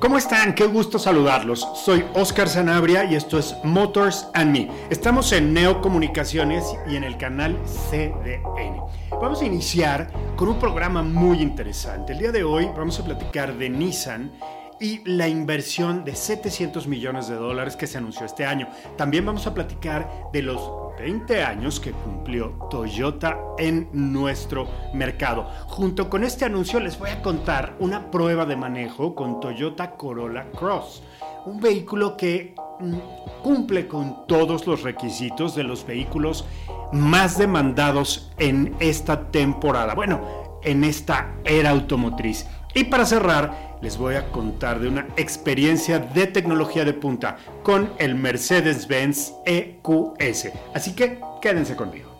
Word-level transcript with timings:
¿Cómo 0.00 0.16
están? 0.16 0.54
Qué 0.54 0.64
gusto 0.66 0.98
saludarlos. 0.98 1.68
Soy 1.74 2.06
Oscar 2.14 2.48
Sanabria 2.48 3.04
y 3.04 3.16
esto 3.16 3.38
es 3.38 3.54
Motors 3.64 4.28
and 4.32 4.50
Me. 4.50 4.70
Estamos 4.88 5.30
en 5.32 5.52
Neo 5.52 5.82
Comunicaciones 5.82 6.64
y 6.88 6.96
en 6.96 7.04
el 7.04 7.18
canal 7.18 7.58
CDN. 7.90 8.80
Vamos 9.10 9.42
a 9.42 9.44
iniciar 9.44 10.10
con 10.36 10.48
un 10.48 10.58
programa 10.58 11.02
muy 11.02 11.42
interesante. 11.42 12.14
El 12.14 12.18
día 12.18 12.32
de 12.32 12.42
hoy 12.42 12.70
vamos 12.74 12.98
a 12.98 13.04
platicar 13.04 13.58
de 13.58 13.68
Nissan 13.68 14.32
y 14.80 15.02
la 15.04 15.28
inversión 15.28 16.02
de 16.02 16.14
700 16.16 16.86
millones 16.86 17.28
de 17.28 17.34
dólares 17.34 17.76
que 17.76 17.86
se 17.86 17.98
anunció 17.98 18.24
este 18.24 18.46
año. 18.46 18.68
También 18.96 19.26
vamos 19.26 19.46
a 19.46 19.52
platicar 19.52 20.30
de 20.32 20.40
los 20.40 20.62
20 21.00 21.42
años 21.42 21.80
que 21.80 21.92
cumplió 21.92 22.50
Toyota 22.70 23.38
en 23.58 23.88
nuestro 23.92 24.68
mercado. 24.92 25.48
Junto 25.66 26.10
con 26.10 26.24
este 26.24 26.44
anuncio 26.44 26.78
les 26.78 26.98
voy 26.98 27.08
a 27.08 27.22
contar 27.22 27.74
una 27.78 28.10
prueba 28.10 28.44
de 28.44 28.56
manejo 28.56 29.14
con 29.14 29.40
Toyota 29.40 29.92
Corolla 29.92 30.50
Cross, 30.50 31.02
un 31.46 31.58
vehículo 31.58 32.18
que 32.18 32.54
mm, 32.80 33.42
cumple 33.42 33.88
con 33.88 34.26
todos 34.26 34.66
los 34.66 34.82
requisitos 34.82 35.54
de 35.54 35.64
los 35.64 35.86
vehículos 35.86 36.44
más 36.92 37.38
demandados 37.38 38.30
en 38.36 38.76
esta 38.78 39.30
temporada, 39.30 39.94
bueno, 39.94 40.20
en 40.62 40.84
esta 40.84 41.34
era 41.44 41.70
automotriz. 41.70 42.46
Y 42.74 42.84
para 42.84 43.04
cerrar, 43.04 43.78
les 43.82 43.96
voy 43.96 44.14
a 44.14 44.30
contar 44.30 44.78
de 44.78 44.88
una 44.88 45.08
experiencia 45.16 45.98
de 45.98 46.26
tecnología 46.26 46.84
de 46.84 46.92
punta 46.92 47.36
con 47.62 47.92
el 47.98 48.14
Mercedes-Benz 48.14 49.32
EQS. 49.44 50.50
Así 50.74 50.94
que 50.94 51.20
quédense 51.42 51.74
conmigo. 51.74 52.10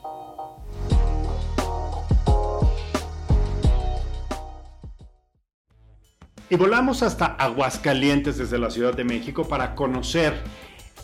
Y 6.48 6.56
volamos 6.56 7.04
hasta 7.04 7.26
Aguascalientes 7.26 8.36
desde 8.36 8.58
la 8.58 8.70
Ciudad 8.70 8.92
de 8.92 9.04
México 9.04 9.46
para 9.46 9.76
conocer 9.76 10.34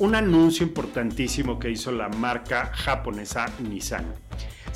un 0.01 0.17
anuncio 0.17 0.67
importantísimo 0.67 1.61
que 1.61 1.71
hizo 1.71 1.93
la 1.93 2.09
marca 2.09 2.73
japonesa 2.75 3.47
Nissan. 3.61 4.13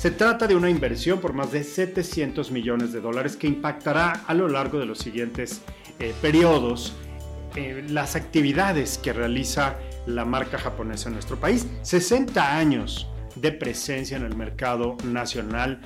Se 0.01 0.09
trata 0.09 0.47
de 0.47 0.55
una 0.55 0.67
inversión 0.67 1.19
por 1.19 1.33
más 1.33 1.51
de 1.51 1.63
700 1.63 2.49
millones 2.49 2.91
de 2.91 3.01
dólares 3.01 3.37
que 3.37 3.45
impactará 3.45 4.23
a 4.25 4.33
lo 4.33 4.47
largo 4.47 4.79
de 4.79 4.87
los 4.87 4.97
siguientes 4.97 5.61
eh, 5.99 6.15
periodos 6.23 6.95
eh, 7.55 7.85
las 7.87 8.15
actividades 8.15 8.97
que 8.97 9.13
realiza 9.13 9.75
la 10.07 10.25
marca 10.25 10.57
japonesa 10.57 11.09
en 11.09 11.13
nuestro 11.13 11.39
país. 11.39 11.67
60 11.83 12.57
años 12.57 13.11
de 13.35 13.51
presencia 13.51 14.17
en 14.17 14.23
el 14.23 14.35
mercado 14.35 14.97
nacional, 15.03 15.79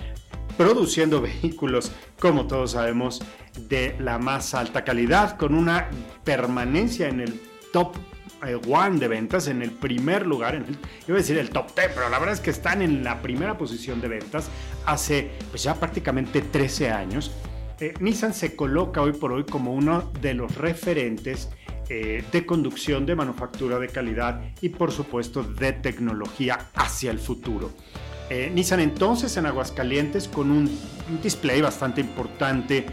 produciendo 0.58 1.20
vehículos, 1.44 1.92
como 2.18 2.48
todos 2.48 2.72
sabemos, 2.72 3.22
de 3.68 3.98
la 4.00 4.18
más 4.18 4.54
alta 4.54 4.86
calidad, 4.86 5.36
con 5.36 5.54
una 5.54 5.90
permanencia 6.24 7.10
en 7.10 7.20
el 7.20 7.42
top 7.74 7.98
eh, 8.46 8.60
one 8.68 9.00
de 9.00 9.08
ventas, 9.08 9.48
en 9.48 9.62
el 9.62 9.72
primer 9.72 10.26
lugar, 10.26 10.56
en 10.56 10.66
el, 11.08 11.16
decir 11.16 11.38
el 11.38 11.50
top 11.50 11.76
10, 11.76 11.92
pero 11.96 12.10
la 12.10 12.20
verdad 12.20 12.34
es 12.34 12.40
que 12.40 12.52
están 12.52 12.82
en 12.82 13.04
la 13.04 13.22
primera 13.22 13.58
posición 13.58 14.02
de 14.02 14.08
ventas 14.08 14.50
hace 14.86 15.32
pues 15.50 15.64
ya 15.64 15.76
prácticamente 15.76 16.42
13 16.42 16.92
años. 16.92 17.32
Eh, 17.80 17.94
Nissan 18.00 18.34
se 18.34 18.56
coloca 18.56 19.02
hoy 19.02 19.14
por 19.14 19.32
hoy 19.34 19.44
como 19.44 19.74
uno 19.74 20.12
de 20.22 20.34
los 20.34 20.56
referentes 20.56 21.50
eh, 21.90 22.24
de 22.32 22.46
conducción, 22.46 23.06
de 23.06 23.16
manufactura 23.16 23.80
de 23.80 23.90
calidad 23.90 24.42
y 24.62 24.70
por 24.70 24.92
supuesto 24.92 25.44
de 25.44 25.74
tecnología 25.74 26.70
hacia 26.76 27.12
el 27.12 27.20
futuro. 27.20 27.72
Nissan 28.28 28.80
entonces 28.80 29.38
en 29.38 29.46
Aguascalientes 29.46 30.28
con 30.28 30.50
un 30.50 30.68
display 31.22 31.62
bastante 31.62 32.02
importante 32.02 32.84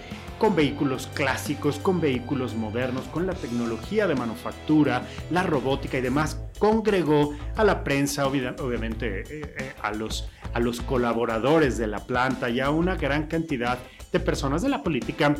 con 0.42 0.56
vehículos 0.56 1.08
clásicos, 1.14 1.78
con 1.78 2.00
vehículos 2.00 2.56
modernos, 2.56 3.04
con 3.04 3.28
la 3.28 3.32
tecnología 3.32 4.08
de 4.08 4.16
manufactura, 4.16 5.06
la 5.30 5.44
robótica 5.44 5.98
y 5.98 6.00
demás, 6.00 6.36
congregó 6.58 7.36
a 7.54 7.62
la 7.62 7.84
prensa, 7.84 8.26
obviamente 8.26 9.20
eh, 9.20 9.24
eh, 9.30 9.72
a, 9.80 9.92
los, 9.92 10.28
a 10.52 10.58
los 10.58 10.80
colaboradores 10.80 11.78
de 11.78 11.86
la 11.86 12.00
planta 12.00 12.50
y 12.50 12.58
a 12.58 12.70
una 12.70 12.96
gran 12.96 13.28
cantidad 13.28 13.78
de 14.10 14.18
personas 14.18 14.62
de 14.62 14.70
la 14.70 14.82
política 14.82 15.32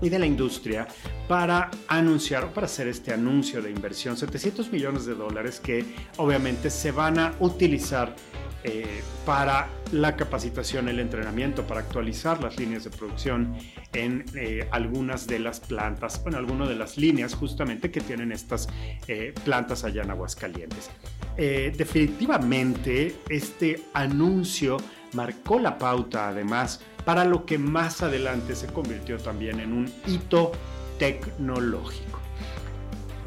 y 0.00 0.08
de 0.08 0.18
la 0.18 0.26
industria 0.26 0.88
para 1.28 1.70
anunciar 1.86 2.42
o 2.42 2.48
para 2.52 2.66
hacer 2.66 2.88
este 2.88 3.14
anuncio 3.14 3.62
de 3.62 3.70
inversión, 3.70 4.16
700 4.16 4.72
millones 4.72 5.06
de 5.06 5.14
dólares 5.14 5.60
que 5.60 5.84
obviamente 6.16 6.68
se 6.68 6.90
van 6.90 7.20
a 7.20 7.32
utilizar 7.38 8.16
eh, 8.64 9.02
para 9.26 9.68
la 9.90 10.16
capacitación, 10.16 10.88
el 10.88 11.00
entrenamiento, 11.00 11.66
para 11.66 11.80
actualizar 11.80 12.40
las 12.42 12.58
líneas 12.58 12.84
de 12.84 12.90
producción 12.90 13.56
en 13.92 14.24
eh, 14.36 14.68
algunas 14.70 15.26
de 15.26 15.38
las 15.38 15.60
plantas, 15.60 16.22
bueno, 16.22 16.38
algunas 16.38 16.68
de 16.68 16.76
las 16.76 16.96
líneas 16.96 17.34
justamente 17.34 17.90
que 17.90 18.00
tienen 18.00 18.30
estas 18.30 18.68
eh, 19.08 19.34
plantas 19.44 19.84
allá 19.84 20.02
en 20.02 20.10
Aguascalientes. 20.10 20.90
definitivamente 21.36 23.16
este 23.28 23.82
anuncio 23.94 24.76
marcó 25.14 25.58
la 25.58 25.78
pauta 25.78 26.28
además 26.28 26.80
para 27.04 27.24
lo 27.24 27.46
que 27.46 27.58
más 27.58 28.02
adelante 28.02 28.54
se 28.54 28.66
convirtió 28.68 29.18
también 29.18 29.60
en 29.60 29.72
un 29.72 29.92
hito 30.06 30.52
tecnológico. 30.98 32.11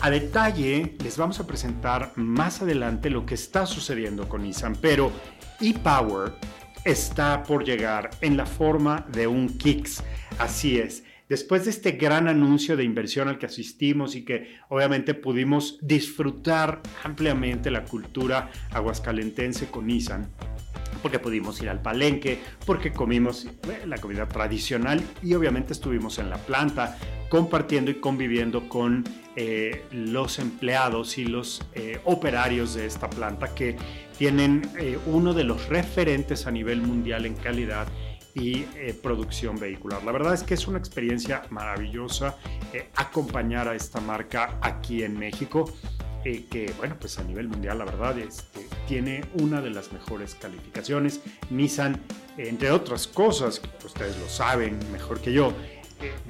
A 0.02 0.10
detalle 0.10 0.96
les 1.04 1.18
vamos 1.18 1.40
a 1.40 1.48
presentar 1.48 2.12
más 2.16 2.62
adelante 2.62 3.10
lo 3.10 3.26
que 3.26 3.34
está 3.34 3.66
sucediendo 3.66 4.30
con 4.30 4.44
Nissan, 4.44 4.76
pero 4.76 5.12
ePower 5.60 6.34
está 6.84 7.42
por 7.44 7.64
llegar 7.64 8.12
en 8.22 8.38
la 8.38 8.46
forma 8.46 9.06
de 9.12 9.26
un 9.26 9.58
Kicks. 9.58 10.04
Así 10.38 10.78
es. 10.78 11.04
Después 11.28 11.66
de 11.66 11.72
este 11.72 11.94
gran 11.94 12.28
anuncio 12.28 12.78
de 12.78 12.84
inversión 12.84 13.28
al 13.28 13.40
que 13.40 13.48
asistimos 13.48 14.16
y 14.16 14.24
que 14.24 14.58
obviamente 14.70 15.16
pudimos 15.16 15.80
disfrutar 15.82 16.82
ampliamente 17.04 17.72
la 17.72 17.84
cultura 17.84 18.52
aguascalentense 18.72 19.68
con 19.68 19.88
Nissan, 19.88 20.30
porque 21.02 21.18
pudimos 21.18 21.60
ir 21.64 21.70
al 21.70 21.82
palenque, 21.82 22.40
porque 22.66 22.92
comimos 22.92 23.48
la 23.88 23.98
comida 23.98 24.28
tradicional 24.28 25.02
y 25.24 25.34
obviamente 25.34 25.74
estuvimos 25.74 26.20
en 26.20 26.30
la 26.30 26.38
planta 26.38 26.98
compartiendo 27.30 27.90
y 27.90 27.96
conviviendo 27.96 28.70
con 28.70 29.04
eh, 29.36 29.84
los 29.92 30.40
empleados 30.40 31.18
y 31.18 31.26
los 31.26 31.68
eh, 31.74 32.00
operarios 32.06 32.76
de 32.76 32.86
esta 32.86 33.10
planta 33.10 33.54
que 33.54 33.76
tienen 34.18 34.62
eh, 34.80 34.98
uno 35.08 35.34
de 35.34 35.44
los 35.44 35.68
referentes 35.68 36.48
a 36.48 36.52
nivel 36.52 36.82
mundial 36.82 37.26
en 37.26 37.36
calidad 37.36 37.88
y 38.36 38.64
producción 39.02 39.58
vehicular. 39.58 40.04
La 40.04 40.12
verdad 40.12 40.34
es 40.34 40.44
que 40.44 40.54
es 40.54 40.68
una 40.68 40.78
experiencia 40.78 41.44
maravillosa 41.50 42.38
acompañar 42.96 43.68
a 43.68 43.76
esta 43.76 44.02
marca 44.02 44.60
aquí 44.62 45.04
en 45.04 45.18
México, 45.18 45.72
que 46.24 46.74
bueno, 46.78 46.98
pues 47.00 47.18
a 47.18 47.24
nivel 47.24 47.48
mundial 47.48 47.78
la 47.80 47.86
verdad 47.86 48.18
este, 48.20 48.68
tiene 48.88 49.24
una 49.42 49.62
de 49.62 49.70
las 49.70 49.94
mejores 49.94 50.36
calificaciones. 50.36 51.22
Nissan, 51.50 52.02
entre 52.38 52.72
otras 52.72 53.08
cosas, 53.08 53.62
ustedes 53.86 54.18
lo 54.18 54.28
saben 54.28 54.78
mejor 54.92 55.22
que 55.22 55.32
yo, 55.32 55.54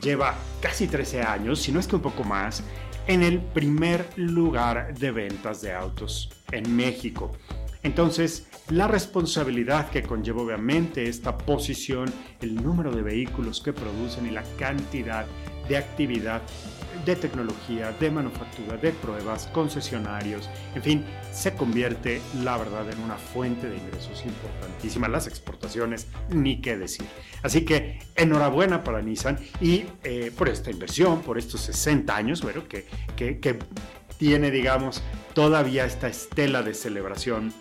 lleva 0.02 0.36
casi 0.62 0.88
13 0.88 1.24
años, 1.24 1.60
si 1.60 1.72
no 1.72 1.80
es 1.80 1.88
que 1.88 1.96
un 1.96 2.02
poco 2.02 2.24
más, 2.24 2.64
en 3.08 3.24
el 3.24 3.40
primer 3.40 4.08
lugar 4.16 4.94
de 4.96 5.12
ventas 5.12 5.62
de 5.62 5.74
autos 5.74 6.30
en 6.52 6.76
México. 6.76 7.32
Entonces, 7.84 8.48
la 8.70 8.88
responsabilidad 8.88 9.90
que 9.90 10.02
conlleva 10.02 10.42
obviamente 10.42 11.08
esta 11.08 11.38
posición, 11.38 12.12
el 12.42 12.56
número 12.56 12.92
de 12.92 13.04
vehículos 13.04 13.62
que 13.62 13.74
producen 13.74 14.26
y 14.26 14.32
la 14.32 14.44
cantidad 14.58 15.26
de 15.70 15.78
actividad 15.78 16.42
de 17.06 17.16
tecnología, 17.16 17.92
de 17.92 18.10
manufactura, 18.10 18.78
de 18.78 18.92
pruebas, 18.92 19.48
concesionarios, 19.54 20.50
en 20.74 20.82
fin, 20.82 21.06
se 21.32 21.54
convierte, 21.54 22.20
la 22.44 22.58
verdad, 22.58 22.90
en 22.90 23.00
una 23.00 23.16
fuente 23.16 23.70
de 23.70 23.78
ingresos 23.78 24.26
importantísima. 24.26 25.08
Las 25.08 25.28
exportaciones, 25.28 26.08
ni 26.30 26.62
qué 26.62 26.78
decir. 26.78 27.06
Así 27.44 27.64
que 27.64 28.00
enhorabuena 28.16 28.84
para 28.84 29.02
Nissan 29.04 29.38
y 29.62 29.86
eh, 30.04 30.32
por 30.36 30.50
esta 30.50 30.72
inversión, 30.72 31.22
por 31.22 31.38
estos 31.38 31.62
60 31.62 32.16
años, 32.16 32.42
bueno, 32.42 32.68
que, 32.68 32.88
que, 33.16 33.40
que 33.40 33.60
tiene, 34.18 34.50
digamos, 34.50 35.04
todavía 35.36 35.86
esta 35.86 36.08
estela 36.08 36.64
de 36.64 36.74
celebración 36.74 37.54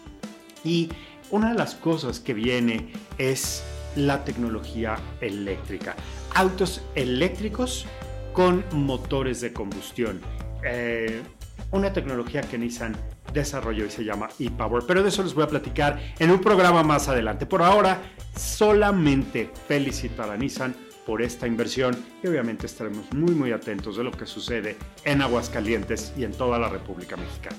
y 0.65 0.89
una 1.31 1.51
de 1.51 1.59
las 1.59 1.75
cosas 1.75 2.21
que 2.21 2.35
viene 2.35 2.93
es 3.19 3.65
la 3.97 4.25
tecnología 4.25 4.97
eléctrica. 5.21 5.95
Autos 6.35 6.83
eléctricos 6.95 7.87
con 8.33 8.65
motores 8.73 9.41
de 9.41 9.53
combustión. 9.53 10.21
Eh, 10.65 11.23
una 11.71 11.93
tecnología 11.93 12.41
que 12.41 12.59
Nissan 12.59 12.97
desarrolló 13.33 13.87
y 13.87 13.91
se 13.91 14.05
llama 14.05 14.29
ePower. 14.39 14.85
Pero 14.87 15.03
de 15.03 15.09
eso 15.09 15.23
les 15.23 15.35
voy 15.35 15.45
a 15.45 15.49
platicar 15.49 16.01
en 16.19 16.31
un 16.31 16.41
programa 16.41 16.83
más 16.83 17.09
adelante. 17.09 17.47
Por 17.47 17.63
ahora, 17.63 18.01
solamente 18.37 19.51
felicitar 19.69 20.31
a 20.31 20.37
Nissan 20.37 20.75
por 21.07 21.21
esta 21.21 21.47
inversión 21.47 21.97
y 22.23 22.29
obviamente 22.29 22.67
estaremos 22.67 23.13
muy 23.13 23.35
muy 23.35 23.53
atentos 23.53 23.97
de 23.97 24.05
lo 24.05 24.11
que 24.11 24.25
sucede 24.25 24.77
en 25.05 25.21
Aguascalientes 25.21 26.15
y 26.17 26.25
en 26.25 26.33
toda 26.33 26.59
la 26.59 26.69
República 26.69 27.17
Mexicana. 27.17 27.59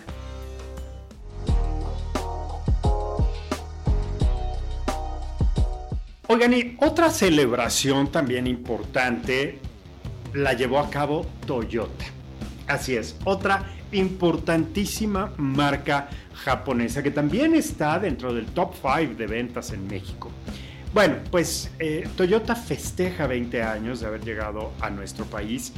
Oigan, 6.28 6.54
y 6.54 6.76
otra 6.80 7.12
celebración 7.12 8.12
también 8.12 8.48
importante 8.48 9.60
la 10.34 10.54
llevó 10.54 10.80
a 10.80 10.90
cabo 10.90 11.24
Toyota. 11.46 12.06
Así 12.66 12.96
es, 12.96 13.16
otra 13.26 13.64
importantísima 13.92 15.34
marca 15.38 16.10
japonesa 16.34 17.04
que 17.04 17.12
también 17.12 17.54
está 17.54 18.00
dentro 18.00 18.34
del 18.34 18.48
top 18.48 18.74
5 18.74 19.14
de 19.16 19.28
ventas 19.28 19.72
en 19.72 19.86
México. 19.86 20.32
Bueno, 20.96 21.18
pues 21.30 21.70
eh, 21.78 22.10
Toyota 22.18 22.56
festeja 22.56 23.28
20 23.28 23.62
años 23.62 24.00
de 24.00 24.08
haber 24.08 24.26
llegado 24.26 24.72
a 24.82 24.90
nuestro 24.90 25.26
país 25.26 25.74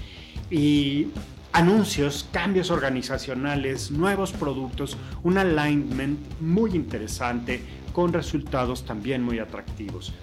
y 0.49 1.07
anuncios, 1.51 2.25
cambios 2.31 2.71
organizacionales, 2.71 3.91
nuevos 3.91 4.31
productos, 4.31 4.95
un 5.23 5.39
alignment 5.39 6.19
muy 6.39 6.71
interesante 6.71 7.61
con 7.91 8.13
resultados 8.13 8.85
también 8.85 9.23
muy 9.23 9.39
atractivos. 9.39 10.13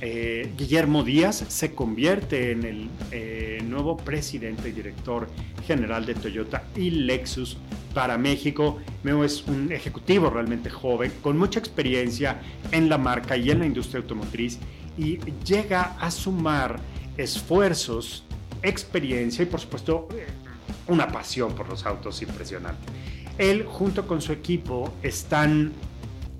Eh, 0.00 0.52
Guillermo 0.56 1.04
Díaz 1.04 1.44
se 1.48 1.74
convierte 1.74 2.50
en 2.50 2.64
el 2.64 2.88
eh, 3.10 3.62
nuevo 3.64 3.96
presidente 3.96 4.68
y 4.68 4.72
director 4.72 5.28
general 5.66 6.04
de 6.06 6.14
Toyota 6.14 6.64
y 6.76 6.90
Lexus 6.90 7.56
para 7.94 8.18
México. 8.18 8.78
Meo 9.02 9.24
es 9.24 9.44
un 9.46 9.70
ejecutivo 9.70 10.28
realmente 10.30 10.70
joven, 10.70 11.12
con 11.22 11.38
mucha 11.38 11.58
experiencia 11.60 12.40
en 12.72 12.88
la 12.88 12.98
marca 12.98 13.36
y 13.36 13.50
en 13.50 13.60
la 13.60 13.66
industria 13.66 14.00
automotriz 14.00 14.58
y 14.98 15.18
llega 15.44 15.96
a 16.00 16.10
sumar 16.10 16.80
esfuerzos, 17.16 18.24
experiencia 18.62 19.42
y 19.42 19.46
por 19.46 19.60
supuesto 19.60 20.08
una 20.88 21.08
pasión 21.08 21.54
por 21.54 21.68
los 21.68 21.86
autos 21.86 22.22
impresionante. 22.22 22.80
Él 23.38 23.64
junto 23.64 24.06
con 24.06 24.20
su 24.20 24.32
equipo 24.32 24.92
están 25.02 25.72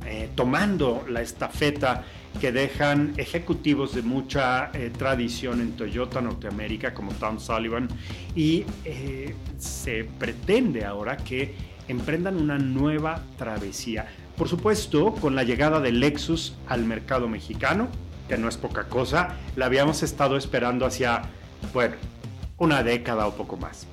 eh, 0.04 0.30
tomando 0.34 1.04
la 1.08 1.22
estafeta 1.22 2.04
que 2.40 2.52
dejan 2.52 3.12
ejecutivos 3.17 3.94
de 3.94 4.02
mucha 4.02 4.70
eh, 4.73 4.90
tradición 4.96 5.61
en 5.61 5.73
Toyota 5.73 6.20
Norteamérica 6.20 6.94
como 6.94 7.12
Tom 7.12 7.38
Sullivan 7.38 7.88
y 8.34 8.64
eh, 8.84 9.34
se 9.58 10.05
pretende 10.05 10.84
ahora 10.84 11.17
que 11.17 11.55
emprendan 11.88 12.37
una 12.37 12.58
nueva 12.58 13.23
travesía. 13.38 14.06
Por 14.37 14.49
supuesto, 14.49 15.14
con 15.14 15.34
la 15.34 15.44
llegada 15.44 15.81
de 15.81 15.93
Lexus 15.93 16.56
al 16.67 16.84
mercado 16.84 17.29
mexicano, 17.29 17.88
que 18.29 18.38
no 18.38 18.49
es 18.49 18.56
poca 18.56 18.84
cosa, 18.84 19.37
la 19.56 19.67
habíamos 19.67 20.02
estado 20.02 20.37
esperando 20.37 20.87
hacia, 20.87 21.23
bueno, 21.73 21.96
una 22.58 22.82
década 22.82 23.26
o 23.26 23.34
poco 23.34 23.56
más. 23.56 23.87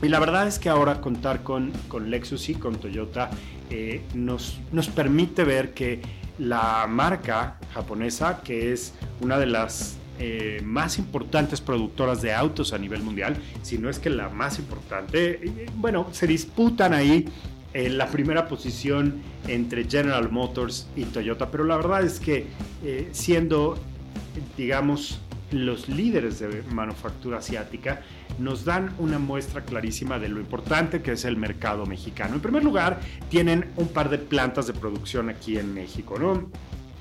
Y 0.00 0.08
la 0.08 0.20
verdad 0.20 0.46
es 0.46 0.58
que 0.58 0.68
ahora 0.68 1.00
contar 1.00 1.42
con, 1.42 1.72
con 1.88 2.10
Lexus 2.10 2.48
y 2.48 2.54
con 2.54 2.76
Toyota 2.76 3.30
eh, 3.70 4.02
nos, 4.14 4.58
nos 4.72 4.88
permite 4.88 5.44
ver 5.44 5.74
que 5.74 6.00
la 6.38 6.86
marca 6.88 7.58
japonesa, 7.74 8.40
que 8.42 8.72
es 8.72 8.94
una 9.20 9.38
de 9.38 9.46
las 9.46 9.96
eh, 10.20 10.60
más 10.64 10.98
importantes 10.98 11.60
productoras 11.60 12.22
de 12.22 12.34
autos 12.34 12.72
a 12.72 12.78
nivel 12.78 13.02
mundial, 13.02 13.36
si 13.62 13.78
no 13.78 13.88
es 13.88 13.98
que 13.98 14.10
la 14.10 14.28
más 14.28 14.58
importante, 14.58 15.40
eh, 15.42 15.70
bueno, 15.76 16.08
se 16.12 16.26
disputan 16.26 16.92
ahí 16.92 17.28
en 17.72 17.98
la 17.98 18.08
primera 18.08 18.48
posición 18.48 19.22
entre 19.46 19.84
General 19.84 20.30
Motors 20.30 20.88
y 20.96 21.04
Toyota, 21.04 21.50
pero 21.50 21.64
la 21.64 21.76
verdad 21.76 22.02
es 22.02 22.18
que 22.18 22.46
eh, 22.84 23.08
siendo, 23.12 23.78
digamos, 24.56 25.20
los 25.50 25.88
líderes 25.88 26.38
de 26.38 26.62
manufactura 26.70 27.38
asiática, 27.38 28.02
nos 28.38 28.64
dan 28.64 28.94
una 28.98 29.18
muestra 29.18 29.64
clarísima 29.64 30.18
de 30.18 30.28
lo 30.28 30.40
importante 30.40 31.02
que 31.02 31.12
es 31.12 31.24
el 31.24 31.36
mercado 31.36 31.86
mexicano. 31.86 32.34
En 32.34 32.40
primer 32.40 32.64
lugar, 32.64 33.00
tienen 33.28 33.70
un 33.76 33.88
par 33.88 34.10
de 34.10 34.18
plantas 34.18 34.66
de 34.66 34.74
producción 34.74 35.28
aquí 35.30 35.56
en 35.58 35.74
México, 35.74 36.18
¿no? 36.18 36.50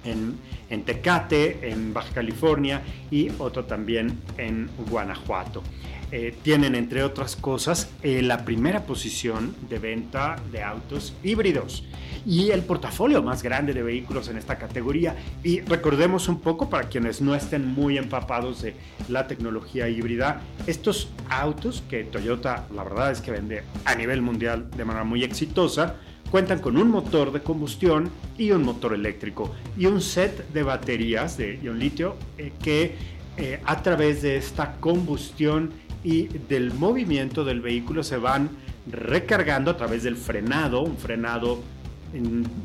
En, 0.04 0.38
en, 0.70 0.84
Tecate, 0.84 1.70
en 1.70 1.94
Baja 1.94 2.14
California 2.14 2.82
y 3.12 3.30
otro 3.40 3.66
también 3.66 4.18
en 4.38 4.70
Guanajuato. 4.90 5.64
Eh, 6.12 6.34
tienen, 6.42 6.76
entre 6.76 7.04
otras 7.04 7.36
cosas, 7.36 7.90
eh, 8.02 8.22
la 8.22 8.46
primera 8.46 8.86
posición 8.86 9.54
de 9.70 9.80
venta 9.80 10.38
de 10.54 10.64
autos 10.64 11.14
híbridos 11.22 11.84
y 12.28 12.52
el 12.52 12.62
portafolio 12.62 13.24
más 13.24 13.42
grande 13.42 13.74
de 13.74 13.82
vehículos 13.82 14.28
en 14.28 14.38
esta 14.38 14.58
categoría. 14.58 15.16
Y 15.44 15.62
recordemos 15.62 16.28
un 16.28 16.42
poco, 16.42 16.70
para 16.70 16.90
quienes 16.90 17.22
no 17.22 17.34
estén 17.34 17.66
muy 17.66 17.98
empapados 17.98 18.62
de 18.62 18.76
la 19.08 19.28
tecnología 19.28 19.88
híbrida, 19.88 20.42
estos 20.68 21.10
autos 21.30 21.82
que 21.90 22.04
Toyota, 22.04 22.68
la 22.76 22.84
verdad 22.84 23.12
es 23.12 23.22
que 23.22 23.32
vende 23.32 23.64
a 23.86 23.96
nivel 23.96 24.22
mundial 24.22 24.70
de 24.76 24.84
manera 24.84 25.06
muy 25.06 25.24
exitosa, 25.24 25.96
cuentan 26.30 26.60
con 26.60 26.76
un 26.76 26.92
motor 26.92 27.32
de 27.32 27.42
combustión 27.42 28.12
y 28.38 28.52
un 28.52 28.64
motor 28.64 28.94
eléctrico 28.94 29.56
y 29.78 29.86
un 29.86 30.02
set 30.02 30.52
de 30.52 30.64
baterías 30.64 31.38
de 31.38 31.58
ion 31.64 31.80
litio 31.80 32.18
eh, 32.38 32.52
que 32.62 33.18
a 33.64 33.84
través 33.84 34.24
de 34.24 34.36
esta 34.36 34.74
combustión 34.80 35.72
y 36.04 36.24
del 36.24 36.74
movimiento 36.74 37.46
del 37.46 37.62
vehículo 37.62 38.04
se 38.04 38.18
van 38.18 38.50
recargando 38.92 39.72
a 39.72 39.78
través 39.78 40.04
del 40.04 40.18
frenado, 40.18 40.82
un 40.82 40.98
frenado 40.98 41.62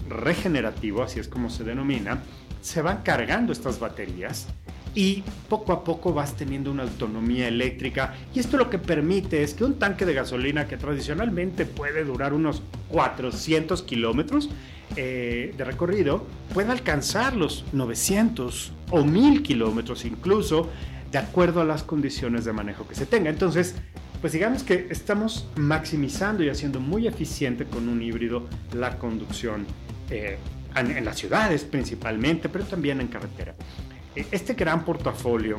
regenerativo, 0.08 1.02
así 1.02 1.20
es 1.20 1.28
como 1.28 1.50
se 1.50 1.64
denomina, 1.64 2.22
se 2.60 2.82
van 2.82 3.02
cargando 3.02 3.52
estas 3.52 3.78
baterías 3.78 4.46
y 4.94 5.24
poco 5.48 5.72
a 5.72 5.84
poco 5.84 6.12
vas 6.12 6.36
teniendo 6.36 6.70
una 6.70 6.82
autonomía 6.82 7.48
eléctrica 7.48 8.14
y 8.34 8.40
esto 8.40 8.56
lo 8.56 8.68
que 8.68 8.78
permite 8.78 9.42
es 9.42 9.54
que 9.54 9.64
un 9.64 9.78
tanque 9.78 10.04
de 10.04 10.14
gasolina 10.14 10.68
que 10.68 10.76
tradicionalmente 10.76 11.64
puede 11.64 12.04
durar 12.04 12.34
unos 12.34 12.62
400 12.88 13.82
kilómetros 13.82 14.50
eh, 14.96 15.54
de 15.56 15.64
recorrido 15.64 16.26
pueda 16.52 16.72
alcanzar 16.72 17.34
los 17.34 17.64
900 17.72 18.72
o 18.90 19.04
1000 19.04 19.42
kilómetros 19.42 20.04
incluso 20.04 20.68
de 21.10 21.18
acuerdo 21.18 21.60
a 21.60 21.64
las 21.64 21.82
condiciones 21.82 22.44
de 22.44 22.54
manejo 22.54 22.88
que 22.88 22.94
se 22.94 23.04
tenga. 23.04 23.28
Entonces, 23.28 23.76
pues 24.22 24.32
digamos 24.32 24.62
que 24.62 24.86
estamos 24.88 25.48
maximizando 25.56 26.44
y 26.44 26.48
haciendo 26.48 26.78
muy 26.78 27.08
eficiente 27.08 27.64
con 27.66 27.88
un 27.88 28.00
híbrido 28.00 28.46
la 28.72 28.96
conducción 28.96 29.66
eh, 30.10 30.38
en, 30.76 31.04
las 31.04 31.18
ciudades 31.18 31.64
principalmente, 31.64 32.48
pero 32.48 32.64
también 32.64 33.00
en 33.00 33.08
carretera. 33.08 33.56
Eh, 34.14 34.24
este 34.30 34.54
gran 34.54 34.84
portafolio 34.84 35.58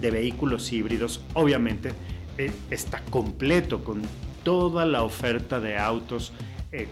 de 0.00 0.10
vehículos 0.10 0.72
híbridos 0.72 1.20
obviamente 1.34 1.92
eh, 2.38 2.50
está 2.70 3.02
completo 3.10 3.84
con 3.84 4.00
toda 4.42 4.86
la 4.86 5.02
oferta 5.02 5.60
de 5.60 5.76
autos 5.76 6.32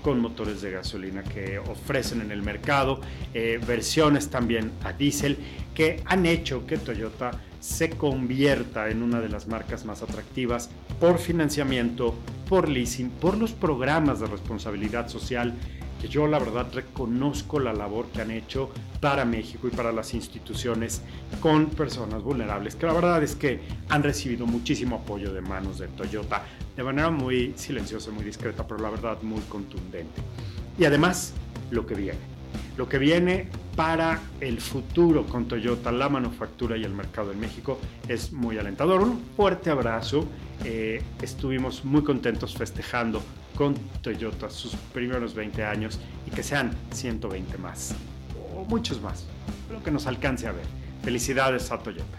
con 0.02 0.20
motores 0.20 0.62
de 0.62 0.70
gasolina 0.70 1.22
que 1.22 1.58
ofrecen 1.58 2.20
en 2.20 2.30
el 2.30 2.42
mercado, 2.42 3.00
versiones 3.66 4.28
también 4.30 4.72
a 4.82 4.92
diésel 4.92 5.38
que 5.74 6.02
han 6.04 6.26
hecho 6.26 6.66
que 6.66 6.78
Toyota 6.78 7.32
se 7.60 7.88
convierta 7.90 8.90
en 8.90 9.02
una 9.02 9.20
de 9.20 9.30
las 9.30 9.48
marcas 9.48 9.86
más 9.86 10.02
atractivas 10.02 10.68
por 11.00 11.18
financiamiento, 11.18 12.14
por 12.46 12.68
leasing, 12.68 13.08
por 13.08 13.38
los 13.38 13.52
programas 13.52 14.20
de 14.20 14.26
responsabilidad 14.26 15.08
social, 15.08 15.54
yo 16.08 16.26
la 16.26 16.38
verdad 16.38 16.66
reconozco 16.72 17.58
la 17.60 17.72
labor 17.72 18.06
que 18.06 18.22
han 18.22 18.30
hecho 18.30 18.70
para 19.00 19.24
México 19.24 19.68
y 19.68 19.70
para 19.70 19.92
las 19.92 20.14
instituciones 20.14 21.02
con 21.40 21.66
personas 21.66 22.22
vulnerables, 22.22 22.76
que 22.76 22.86
la 22.86 22.92
verdad 22.92 23.22
es 23.22 23.34
que 23.34 23.60
han 23.88 24.02
recibido 24.02 24.46
muchísimo 24.46 24.96
apoyo 24.96 25.32
de 25.32 25.40
manos 25.40 25.78
de 25.78 25.88
Toyota, 25.88 26.44
de 26.76 26.82
manera 26.82 27.10
muy 27.10 27.52
silenciosa, 27.56 28.10
muy 28.10 28.24
discreta, 28.24 28.66
pero 28.66 28.80
la 28.80 28.90
verdad 28.90 29.22
muy 29.22 29.42
contundente. 29.42 30.22
Y 30.78 30.84
además, 30.84 31.32
lo 31.70 31.86
que 31.86 31.94
viene 31.94 32.34
lo 32.76 32.88
que 32.88 32.98
viene 32.98 33.48
para 33.76 34.20
el 34.40 34.60
futuro 34.60 35.26
con 35.26 35.46
Toyota, 35.46 35.92
la 35.92 36.08
manufactura 36.08 36.76
y 36.76 36.84
el 36.84 36.92
mercado 36.92 37.32
en 37.32 37.40
México 37.40 37.78
es 38.08 38.32
muy 38.32 38.58
alentador. 38.58 39.00
Un 39.02 39.20
fuerte 39.36 39.70
abrazo. 39.70 40.26
Eh, 40.64 41.02
estuvimos 41.22 41.84
muy 41.84 42.02
contentos 42.02 42.54
festejando 42.54 43.22
con 43.56 43.74
Toyota 44.02 44.50
sus 44.50 44.74
primeros 44.92 45.34
20 45.34 45.64
años 45.64 45.98
y 46.26 46.30
que 46.30 46.42
sean 46.42 46.76
120 46.92 47.58
más 47.58 47.94
o 48.54 48.64
muchos 48.64 49.00
más, 49.00 49.26
lo 49.70 49.82
que 49.82 49.90
nos 49.90 50.06
alcance 50.06 50.46
a 50.46 50.52
ver. 50.52 50.66
Felicidades 51.02 51.70
a 51.70 51.78
Toyota. 51.78 52.18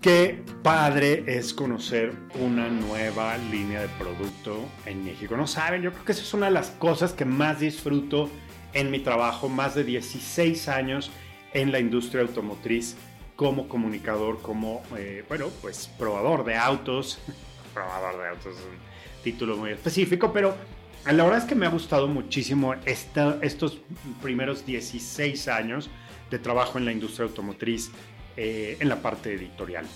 Qué 0.00 0.44
padre 0.62 1.24
es 1.26 1.52
conocer 1.52 2.12
una 2.40 2.68
nueva 2.68 3.36
línea 3.38 3.80
de 3.80 3.88
producto 3.88 4.64
en 4.86 5.04
México. 5.04 5.36
No 5.36 5.48
saben, 5.48 5.82
yo 5.82 5.92
creo 5.92 6.04
que 6.04 6.12
esa 6.12 6.22
es 6.22 6.32
una 6.32 6.46
de 6.46 6.52
las 6.52 6.70
cosas 6.70 7.12
que 7.12 7.24
más 7.24 7.58
disfruto 7.58 8.30
en 8.72 8.90
mi 8.92 9.00
trabajo, 9.00 9.48
más 9.48 9.74
de 9.74 9.82
16 9.82 10.68
años 10.68 11.10
en 11.52 11.72
la 11.72 11.80
industria 11.80 12.22
automotriz 12.22 12.96
como 13.36 13.68
comunicador, 13.68 14.40
como, 14.40 14.82
eh, 14.96 15.24
bueno, 15.28 15.48
pues 15.62 15.88
probador 15.98 16.44
de 16.44 16.56
autos. 16.56 17.20
probador 17.74 18.20
de 18.22 18.28
autos 18.28 18.56
es 18.56 18.64
un 18.64 19.22
título 19.22 19.56
muy 19.56 19.70
específico, 19.70 20.32
pero 20.32 20.56
la 21.04 21.22
verdad 21.22 21.38
es 21.38 21.44
que 21.44 21.54
me 21.54 21.66
ha 21.66 21.70
gustado 21.70 22.08
muchísimo 22.08 22.74
estos 22.84 23.78
primeros 24.22 24.66
16 24.66 25.48
años 25.48 25.90
de 26.30 26.38
trabajo 26.38 26.78
en 26.78 26.84
la 26.84 26.92
industria 26.92 27.26
automotriz 27.26 27.90
eh, 28.36 28.76
en 28.80 28.88
la 28.88 28.96
parte 29.02 29.34
editorial. 29.34 29.86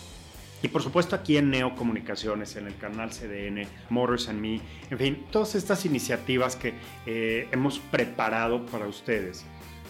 Y 0.62 0.68
por 0.68 0.82
supuesto 0.82 1.16
aquí 1.16 1.38
en 1.38 1.50
Neo 1.50 1.74
Comunicaciones, 1.74 2.54
en 2.56 2.66
el 2.66 2.76
canal 2.76 3.10
CDN, 3.10 3.66
Motors 3.88 4.28
and 4.28 4.40
Me, 4.40 4.60
en 4.90 4.98
fin, 4.98 5.26
todas 5.30 5.54
estas 5.54 5.86
iniciativas 5.86 6.54
que 6.54 6.74
eh, 7.06 7.48
hemos 7.50 7.78
preparado 7.78 8.66
para 8.66 8.86
ustedes 8.86 9.44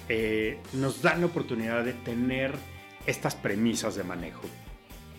eh, 0.09 0.59
nos 0.73 1.03
dan 1.03 1.21
la 1.21 1.27
oportunidad 1.27 1.85
de 1.85 1.93
tener 1.93 2.55
estas 3.07 3.35
premisas 3.35 3.95
de 3.97 4.05
manejo. 4.05 4.43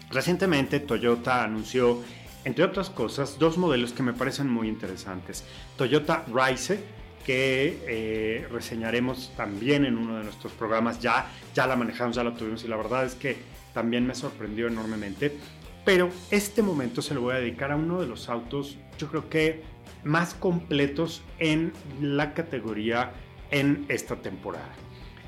Recientemente 0.09 0.79
Toyota 0.79 1.43
anunció, 1.43 1.99
entre 2.43 2.63
otras 2.63 2.89
cosas, 2.89 3.39
dos 3.39 3.57
modelos 3.57 3.93
que 3.93 4.03
me 4.03 4.13
parecen 4.13 4.49
muy 4.49 4.67
interesantes. 4.67 5.43
Toyota 5.77 6.25
Rise, 6.33 6.83
que 7.25 8.47
reseñaremos 8.51 9.31
también 9.37 9.85
en 9.85 9.97
uno 9.97 10.17
de 10.17 10.23
nuestros 10.23 10.51
programas. 10.53 10.99
Ya, 10.99 11.27
ya 11.53 11.67
la 11.67 11.75
manejamos, 11.75 12.15
ya 12.15 12.23
la 12.23 12.33
tuvimos 12.33 12.63
y 12.63 12.67
la 12.67 12.77
verdad 12.77 13.05
es 13.05 13.15
que 13.15 13.37
también 13.73 14.05
me 14.05 14.15
sorprendió 14.15 14.67
enormemente. 14.67 15.37
Pero 15.85 16.09
este 16.29 16.61
momento 16.61 17.01
se 17.01 17.13
lo 17.13 17.21
voy 17.21 17.35
a 17.35 17.39
dedicar 17.39 17.71
a 17.71 17.75
uno 17.75 18.01
de 18.01 18.07
los 18.07 18.29
autos, 18.29 18.77
yo 18.97 19.07
creo 19.07 19.29
que 19.29 19.63
más 20.03 20.33
completos 20.33 21.21
en 21.39 21.73
la 22.01 22.33
categoría 22.33 23.13
en 23.49 23.85
esta 23.87 24.15
temporada. 24.15 24.73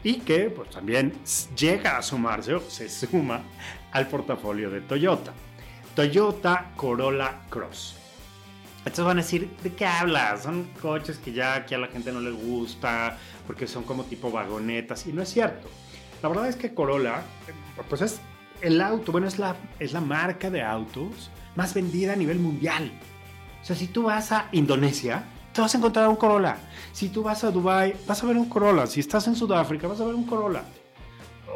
Y 0.03 0.15
que 0.19 0.49
pues, 0.49 0.69
también 0.69 1.13
llega 1.55 1.97
a 1.97 2.01
sumarse 2.01 2.53
o 2.53 2.61
se 2.61 2.89
suma 2.89 3.41
al 3.91 4.07
portafolio 4.07 4.69
de 4.69 4.81
Toyota. 4.81 5.33
Toyota 5.95 6.71
Corolla 6.75 7.41
Cross. 7.49 7.95
Estos 8.85 9.05
van 9.05 9.19
a 9.19 9.21
decir, 9.21 9.49
¿de 9.63 9.73
qué 9.73 9.85
hablas? 9.85 10.43
Son 10.43 10.65
coches 10.81 11.17
que 11.17 11.31
ya 11.31 11.55
aquí 11.55 11.73
a 11.73 11.77
la 11.77 11.87
gente 11.87 12.11
no 12.11 12.19
les 12.19 12.33
gusta, 12.33 13.17
porque 13.47 13.65
son 13.65 13.83
como 13.83 14.03
tipo 14.03 14.29
vagonetas, 14.29 15.07
y 15.07 15.13
no 15.13 15.21
es 15.21 15.29
cierto. 15.29 15.69
La 16.21 16.27
verdad 16.27 16.49
es 16.49 16.57
que 16.57 16.73
Corolla, 16.73 17.23
pues 17.87 18.01
es 18.01 18.19
el 18.61 18.81
auto, 18.81 19.13
bueno, 19.13 19.27
es 19.27 19.39
la, 19.39 19.55
es 19.79 19.93
la 19.93 20.01
marca 20.01 20.49
de 20.49 20.61
autos 20.61 21.29
más 21.55 21.73
vendida 21.73 22.13
a 22.13 22.15
nivel 22.17 22.39
mundial. 22.39 22.91
O 23.61 23.65
sea, 23.65 23.75
si 23.75 23.87
tú 23.87 24.03
vas 24.03 24.33
a 24.33 24.49
Indonesia, 24.51 25.23
te 25.53 25.61
vas 25.61 25.73
a 25.73 25.77
encontrar 25.77 26.07
un 26.09 26.15
Corolla. 26.15 26.57
Si 26.91 27.09
tú 27.09 27.23
vas 27.23 27.43
a 27.43 27.51
Dubai, 27.51 27.95
vas 28.07 28.23
a 28.23 28.27
ver 28.27 28.37
un 28.37 28.49
Corolla. 28.49 28.87
Si 28.87 28.99
estás 28.99 29.27
en 29.27 29.35
Sudáfrica, 29.35 29.87
vas 29.87 30.01
a 30.01 30.05
ver 30.05 30.15
un 30.15 30.25
Corolla. 30.25 30.63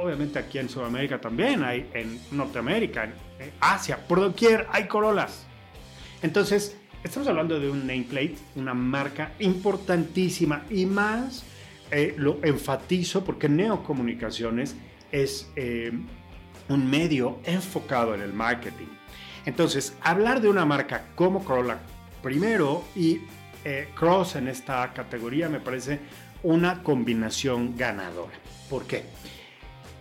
Obviamente 0.01 0.37
aquí 0.37 0.59
en 0.59 0.69
Sudamérica 0.69 1.19
también 1.19 1.63
hay, 1.63 1.89
en 1.93 2.19
Norteamérica, 2.31 3.05
en, 3.05 3.51
Asia, 3.59 3.97
por 4.07 4.19
doquier 4.19 4.67
hay 4.71 4.87
Corollas. 4.87 5.45
Entonces, 6.21 6.77
estamos 7.03 7.27
hablando 7.27 7.59
de 7.59 7.69
un 7.69 7.87
nameplate, 7.87 8.35
una 8.55 8.73
marca 8.73 9.33
importantísima 9.39 10.63
y 10.69 10.85
más 10.85 11.43
eh, 11.89 12.13
lo 12.17 12.39
enfatizo 12.43 13.23
porque 13.23 13.49
Neocomunicaciones 13.49 14.75
es 15.11 15.49
eh, 15.55 15.91
un 16.69 16.89
medio 16.89 17.39
enfocado 17.43 18.13
en 18.13 18.21
el 18.21 18.33
marketing. 18.33 18.87
Entonces, 19.45 19.95
hablar 20.01 20.41
de 20.41 20.49
una 20.49 20.65
marca 20.65 21.05
como 21.15 21.43
Corolla 21.43 21.79
primero 22.21 22.83
y 22.95 23.21
eh, 23.67 23.89
Cross 23.93 24.37
en 24.37 24.47
esta 24.47 24.93
categoría 24.93 25.49
me 25.49 25.59
parece 25.59 25.99
una 26.43 26.83
combinación 26.83 27.75
ganadora. 27.75 28.31
¿Por 28.69 28.85
qué? 28.85 29.03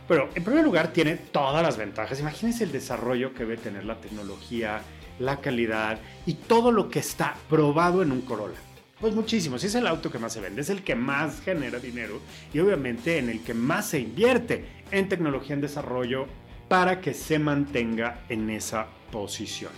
Pero 0.07 0.31
en 0.37 0.45
primer 0.45 0.63
lugar 0.63 0.93
tiene 0.93 1.17
todas 1.17 1.65
las 1.65 1.77
ventajas. 1.77 2.21
Imagínense 2.21 2.63
el 2.63 2.71
desarrollo 2.71 3.35
que 3.35 3.41
debe 3.41 3.57
tener 3.57 3.85
la 3.85 4.01
tecnología, 4.01 4.83
la 5.19 5.41
calidad 5.41 5.99
y 6.27 6.35
todo 6.35 6.71
lo 6.71 6.89
que 6.91 7.01
está 7.01 7.35
probado 7.51 8.03
en 8.03 8.13
un 8.13 8.21
Corolla. 8.21 8.59
Pues 9.01 9.13
muchísimo, 9.15 9.59
si 9.59 9.67
es 9.67 9.75
el 9.75 9.89
auto 9.89 10.13
que 10.13 10.21
más 10.21 10.33
se 10.33 10.41
vende, 10.41 10.61
es 10.61 10.71
el 10.71 10.85
que 10.85 10.95
más 10.95 11.41
genera 11.41 11.81
dinero 11.81 12.21
y 12.55 12.61
obviamente 12.61 13.19
en 13.19 13.31
el 13.31 13.43
que 13.43 13.53
más 13.53 13.89
se 13.89 13.99
invierte 13.99 14.65
en 14.93 15.09
tecnología 15.09 15.55
en 15.55 15.61
desarrollo 15.61 16.29
para 16.69 17.01
que 17.01 17.15
se 17.15 17.41
mantenga 17.41 18.21
en 18.29 18.49
esa 18.49 18.87
posición. 19.11 19.73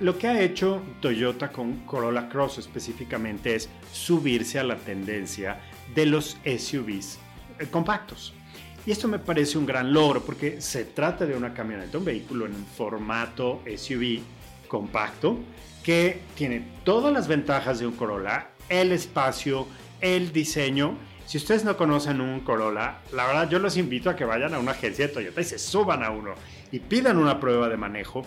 Lo 0.00 0.18
que 0.18 0.26
ha 0.26 0.40
hecho 0.40 0.82
Toyota 1.00 1.52
con 1.52 1.86
Corolla 1.86 2.28
Cross 2.28 2.58
específicamente 2.58 3.54
es 3.54 3.68
subirse 3.92 4.58
a 4.58 4.64
la 4.64 4.76
tendencia 4.76 5.60
de 5.94 6.06
los 6.06 6.36
SUVs 6.44 7.18
eh, 7.58 7.66
compactos. 7.70 8.34
Y 8.86 8.90
esto 8.90 9.06
me 9.06 9.18
parece 9.18 9.58
un 9.58 9.66
gran 9.66 9.92
logro 9.92 10.22
porque 10.22 10.60
se 10.60 10.84
trata 10.84 11.26
de 11.26 11.36
una 11.36 11.54
camioneta, 11.54 11.98
un 11.98 12.04
vehículo 12.04 12.46
en 12.46 12.54
formato 12.66 13.62
SUV 13.66 14.20
compacto 14.66 15.38
que 15.84 16.22
tiene 16.34 16.64
todas 16.84 17.12
las 17.12 17.28
ventajas 17.28 17.78
de 17.78 17.86
un 17.86 17.94
Corolla, 17.94 18.48
el 18.68 18.92
espacio, 18.92 19.66
el 20.00 20.32
diseño 20.32 20.96
si 21.28 21.36
ustedes 21.36 21.62
no 21.62 21.76
conocen 21.76 22.22
un 22.22 22.40
Corolla, 22.40 23.00
la 23.12 23.26
verdad 23.26 23.50
yo 23.50 23.58
los 23.58 23.76
invito 23.76 24.08
a 24.08 24.16
que 24.16 24.24
vayan 24.24 24.54
a 24.54 24.58
una 24.58 24.70
agencia 24.70 25.06
de 25.06 25.12
Toyota 25.12 25.42
y 25.42 25.44
se 25.44 25.58
suban 25.58 26.02
a 26.02 26.10
uno 26.10 26.32
y 26.72 26.78
pidan 26.78 27.18
una 27.18 27.38
prueba 27.38 27.68
de 27.68 27.76
manejo 27.76 28.24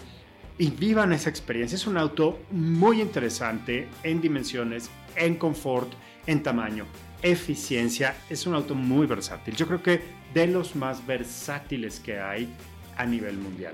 y 0.58 0.70
vivan 0.70 1.14
esa 1.14 1.30
experiencia. 1.30 1.76
Es 1.76 1.88
un 1.88 1.98
auto 1.98 2.40
muy 2.52 3.02
interesante 3.02 3.88
en 4.04 4.22
dimensiones, 4.22 4.90
en 5.16 5.36
confort, 5.36 5.92
en 6.28 6.44
tamaño, 6.44 6.86
eficiencia. 7.22 8.16
Es 8.30 8.46
un 8.46 8.56
auto 8.56 8.76
muy 8.76 9.08
versátil. 9.08 9.56
Yo 9.56 9.68
creo 9.68 9.82
que 9.82 10.02
de 10.34 10.48
los 10.48 10.76
más 10.76 11.06
versátiles 11.06 12.00
que 12.00 12.20
hay 12.20 12.54
a 12.98 13.06
nivel 13.06 13.38
mundial. 13.38 13.74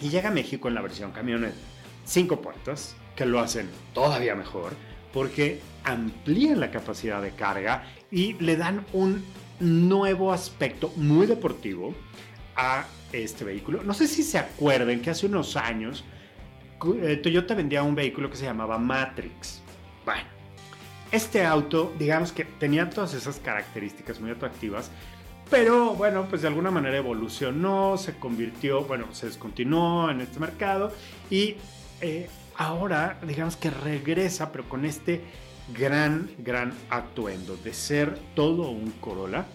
Y 0.00 0.08
llega 0.10 0.28
a 0.28 0.32
México 0.32 0.68
en 0.68 0.74
la 0.74 0.82
versión 0.82 1.12
camioneta. 1.12 1.56
Cinco 2.04 2.40
puertas, 2.40 2.96
que 3.16 3.26
lo 3.26 3.40
hacen 3.40 3.68
todavía 3.94 4.34
mejor, 4.34 4.74
porque 5.12 5.60
amplían 5.84 6.60
la 6.60 6.70
capacidad 6.70 7.22
de 7.22 7.30
carga 7.30 7.84
y 8.10 8.34
le 8.34 8.56
dan 8.56 8.84
un 8.92 9.24
nuevo 9.58 10.32
aspecto 10.32 10.92
muy 10.96 11.26
deportivo 11.26 11.94
a 12.54 12.86
este 13.12 13.44
vehículo. 13.44 13.82
No 13.82 13.94
sé 13.94 14.06
si 14.06 14.22
se 14.22 14.38
acuerden 14.38 15.00
que 15.00 15.10
hace 15.10 15.26
unos 15.26 15.56
años 15.56 16.04
Toyota 16.78 17.54
vendía 17.54 17.82
un 17.82 17.94
vehículo 17.94 18.30
que 18.30 18.36
se 18.36 18.44
llamaba 18.44 18.78
Matrix. 18.78 19.62
Bueno, 20.04 20.28
este 21.10 21.44
auto, 21.44 21.92
digamos 21.98 22.32
que 22.32 22.44
tenía 22.44 22.88
todas 22.90 23.14
esas 23.14 23.38
características 23.38 24.20
muy 24.20 24.30
atractivas, 24.30 24.90
pero 25.50 25.94
bueno, 25.94 26.26
pues 26.28 26.42
de 26.42 26.48
alguna 26.48 26.70
manera 26.70 26.96
evolucionó, 26.96 27.96
se 27.96 28.16
convirtió, 28.16 28.84
bueno, 28.84 29.06
se 29.12 29.26
descontinuó 29.26 30.10
en 30.10 30.20
este 30.20 30.40
mercado 30.40 30.92
y 31.30 31.56
eh, 32.00 32.28
ahora 32.56 33.18
digamos 33.26 33.56
que 33.56 33.70
regresa, 33.70 34.50
pero 34.50 34.68
con 34.68 34.84
este 34.84 35.22
gran, 35.76 36.30
gran 36.38 36.72
atuendo 36.90 37.56
de 37.56 37.72
ser 37.72 38.18
todo 38.34 38.70
un 38.70 38.90
Corolla 38.92 39.46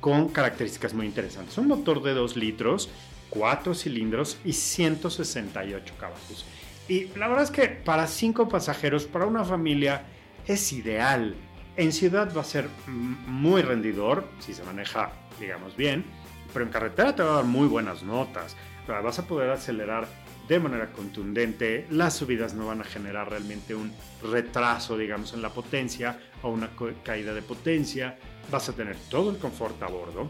con 0.00 0.28
características 0.28 0.94
muy 0.94 1.06
interesantes. 1.06 1.56
Un 1.58 1.68
motor 1.68 2.02
de 2.02 2.14
2 2.14 2.36
litros, 2.36 2.88
4 3.30 3.74
cilindros 3.74 4.38
y 4.44 4.52
168 4.52 5.94
caballos. 5.98 6.44
Y 6.90 7.04
la 7.16 7.28
verdad 7.28 7.44
es 7.44 7.52
que 7.52 7.68
para 7.68 8.08
5 8.08 8.48
pasajeros, 8.48 9.04
para 9.04 9.24
una 9.24 9.44
familia, 9.44 10.06
es 10.44 10.72
ideal. 10.72 11.36
En 11.76 11.92
ciudad 11.92 12.34
va 12.36 12.40
a 12.40 12.44
ser 12.44 12.68
muy 12.88 13.62
rendidor, 13.62 14.26
si 14.40 14.52
se 14.52 14.64
maneja, 14.64 15.12
digamos, 15.38 15.76
bien, 15.76 16.04
pero 16.52 16.64
en 16.64 16.72
carretera 16.72 17.14
te 17.14 17.22
va 17.22 17.30
a 17.30 17.36
dar 17.36 17.44
muy 17.44 17.68
buenas 17.68 18.02
notas. 18.02 18.56
Vas 18.88 19.20
a 19.20 19.26
poder 19.28 19.50
acelerar 19.50 20.08
de 20.48 20.58
manera 20.58 20.90
contundente, 20.90 21.86
las 21.90 22.14
subidas 22.14 22.54
no 22.54 22.66
van 22.66 22.80
a 22.80 22.84
generar 22.84 23.30
realmente 23.30 23.72
un 23.72 23.92
retraso, 24.20 24.98
digamos, 24.98 25.32
en 25.32 25.42
la 25.42 25.50
potencia 25.50 26.18
o 26.42 26.50
una 26.50 26.70
caída 27.04 27.32
de 27.32 27.42
potencia, 27.42 28.18
vas 28.50 28.68
a 28.68 28.72
tener 28.72 28.96
todo 29.08 29.30
el 29.30 29.38
confort 29.38 29.80
a 29.84 29.86
bordo, 29.86 30.28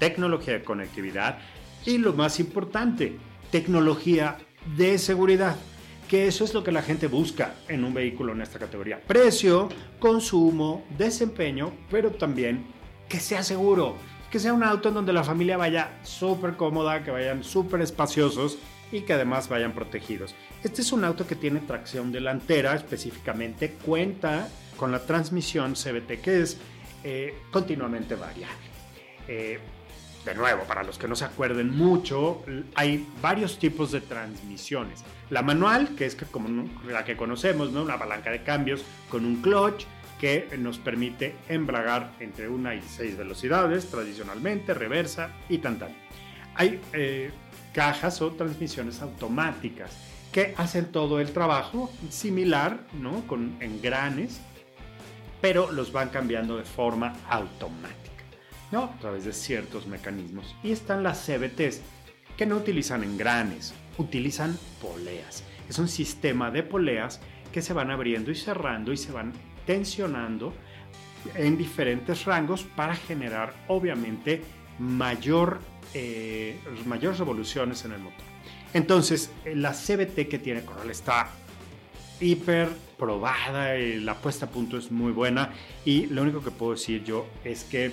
tecnología 0.00 0.54
de 0.54 0.64
conectividad 0.64 1.38
y 1.86 1.98
lo 1.98 2.14
más 2.14 2.40
importante, 2.40 3.16
tecnología 3.52 4.38
de 4.76 4.98
seguridad, 4.98 5.56
que 6.08 6.26
eso 6.26 6.44
es 6.44 6.54
lo 6.54 6.64
que 6.64 6.72
la 6.72 6.82
gente 6.82 7.06
busca 7.06 7.54
en 7.68 7.84
un 7.84 7.94
vehículo 7.94 8.32
en 8.32 8.42
esta 8.42 8.58
categoría. 8.58 9.00
Precio, 9.00 9.68
consumo, 9.98 10.84
desempeño, 10.96 11.72
pero 11.90 12.10
también 12.10 12.66
que 13.08 13.20
sea 13.20 13.42
seguro, 13.42 13.96
que 14.30 14.38
sea 14.38 14.52
un 14.52 14.62
auto 14.62 14.88
en 14.88 14.94
donde 14.94 15.12
la 15.12 15.24
familia 15.24 15.56
vaya 15.56 15.98
súper 16.02 16.56
cómoda, 16.56 17.02
que 17.04 17.10
vayan 17.10 17.44
súper 17.44 17.80
espaciosos 17.80 18.58
y 18.92 19.02
que 19.02 19.14
además 19.14 19.48
vayan 19.48 19.72
protegidos. 19.72 20.34
Este 20.62 20.82
es 20.82 20.92
un 20.92 21.04
auto 21.04 21.26
que 21.26 21.34
tiene 21.34 21.60
tracción 21.60 22.12
delantera, 22.12 22.74
específicamente 22.74 23.72
cuenta 23.84 24.48
con 24.76 24.92
la 24.92 25.04
transmisión 25.04 25.74
CBT 25.74 26.20
que 26.22 26.40
es 26.42 26.58
eh, 27.04 27.34
continuamente 27.50 28.14
variable. 28.14 28.56
Eh, 29.26 29.58
de 30.28 30.34
nuevo, 30.34 30.64
para 30.64 30.82
los 30.82 30.98
que 30.98 31.08
no 31.08 31.16
se 31.16 31.24
acuerden 31.24 31.76
mucho, 31.76 32.44
hay 32.74 33.06
varios 33.22 33.58
tipos 33.58 33.92
de 33.92 34.00
transmisiones. 34.00 35.02
La 35.30 35.42
manual, 35.42 35.94
que 35.96 36.06
es 36.06 36.16
como 36.30 36.68
la 36.86 37.04
que 37.04 37.16
conocemos, 37.16 37.72
¿no? 37.72 37.82
una 37.82 37.98
palanca 37.98 38.30
de 38.30 38.42
cambios 38.42 38.84
con 39.10 39.24
un 39.24 39.40
clutch 39.40 39.84
que 40.20 40.48
nos 40.58 40.78
permite 40.78 41.36
embragar 41.48 42.12
entre 42.20 42.48
una 42.48 42.74
y 42.74 42.82
seis 42.82 43.16
velocidades, 43.16 43.86
tradicionalmente, 43.86 44.74
reversa 44.74 45.30
y 45.48 45.58
tan 45.58 45.78
tan. 45.78 45.90
Hay 46.54 46.80
eh, 46.92 47.30
cajas 47.72 48.20
o 48.20 48.32
transmisiones 48.32 49.00
automáticas 49.00 49.96
que 50.32 50.54
hacen 50.58 50.92
todo 50.92 51.20
el 51.20 51.32
trabajo 51.32 51.90
similar, 52.10 52.80
¿no? 53.00 53.26
Con 53.26 53.56
engranes, 53.60 54.40
pero 55.40 55.70
los 55.70 55.92
van 55.92 56.10
cambiando 56.10 56.56
de 56.56 56.64
forma 56.64 57.14
automática, 57.28 58.17
¿no? 58.70 58.84
A 58.84 58.98
través 58.98 59.24
de 59.24 59.32
ciertos 59.32 59.86
mecanismos. 59.86 60.54
Y 60.62 60.72
están 60.72 61.02
las 61.02 61.24
CBTs, 61.24 61.80
que 62.36 62.46
no 62.46 62.56
utilizan 62.56 63.02
engranes, 63.04 63.74
utilizan 63.98 64.56
poleas. 64.80 65.42
Es 65.68 65.78
un 65.78 65.88
sistema 65.88 66.50
de 66.50 66.62
poleas 66.62 67.20
que 67.52 67.62
se 67.62 67.72
van 67.72 67.90
abriendo 67.90 68.30
y 68.30 68.34
cerrando 68.34 68.92
y 68.92 68.96
se 68.96 69.12
van 69.12 69.32
tensionando 69.66 70.54
en 71.34 71.58
diferentes 71.58 72.24
rangos 72.24 72.62
para 72.62 72.94
generar, 72.94 73.52
obviamente, 73.68 74.42
mayor, 74.78 75.60
eh, 75.94 76.58
mayores 76.86 77.18
revoluciones 77.18 77.84
en 77.84 77.92
el 77.92 78.00
motor. 78.00 78.24
Entonces, 78.72 79.30
la 79.54 79.72
CBT 79.72 80.28
que 80.28 80.38
tiene 80.38 80.62
Corolla 80.62 80.92
está 80.92 81.28
hiper 82.20 82.68
probada, 82.98 83.74
la 83.76 84.14
puesta 84.14 84.46
a 84.46 84.50
punto 84.50 84.76
es 84.76 84.90
muy 84.90 85.12
buena 85.12 85.52
y 85.84 86.06
lo 86.06 86.22
único 86.22 86.42
que 86.42 86.50
puedo 86.50 86.72
decir 86.72 87.04
yo 87.04 87.26
es 87.44 87.64
que 87.64 87.92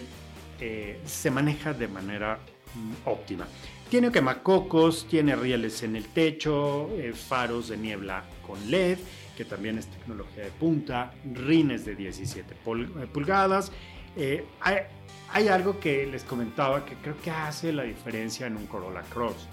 eh, 0.60 1.02
se 1.06 1.32
maneja 1.32 1.74
de 1.74 1.88
manera 1.88 2.40
mm, 2.74 3.08
óptima. 3.08 3.48
Tiene 3.90 4.12
quemacocos, 4.12 5.08
tiene 5.08 5.36
rieles 5.36 5.84
en 5.84 5.96
el 5.96 6.06
techo, 6.06 6.90
eh, 6.98 7.14
faros 7.14 7.70
de 7.70 7.78
niebla 7.78 8.24
con 8.46 8.70
LED, 8.70 8.98
que 9.38 9.46
también 9.46 9.78
es 9.78 9.88
tecnología 9.88 10.44
de 10.44 10.52
punta, 10.52 11.14
rines 11.34 11.86
de 11.86 11.96
17 11.96 12.56
pulgadas. 13.14 13.72
hay, 14.62 14.78
hay 15.34 15.48
algo 15.50 15.80
que 15.80 16.06
les 16.08 16.24
comentaba 16.24 16.86
que 16.86 16.96
creo 16.96 17.20
que 17.22 17.32
hace 17.32 17.74
la 17.74 17.84
diferencia 17.84 18.48
en 18.48 18.56
un 18.56 18.66
Corolla 18.68 19.02
Cross 19.02 19.48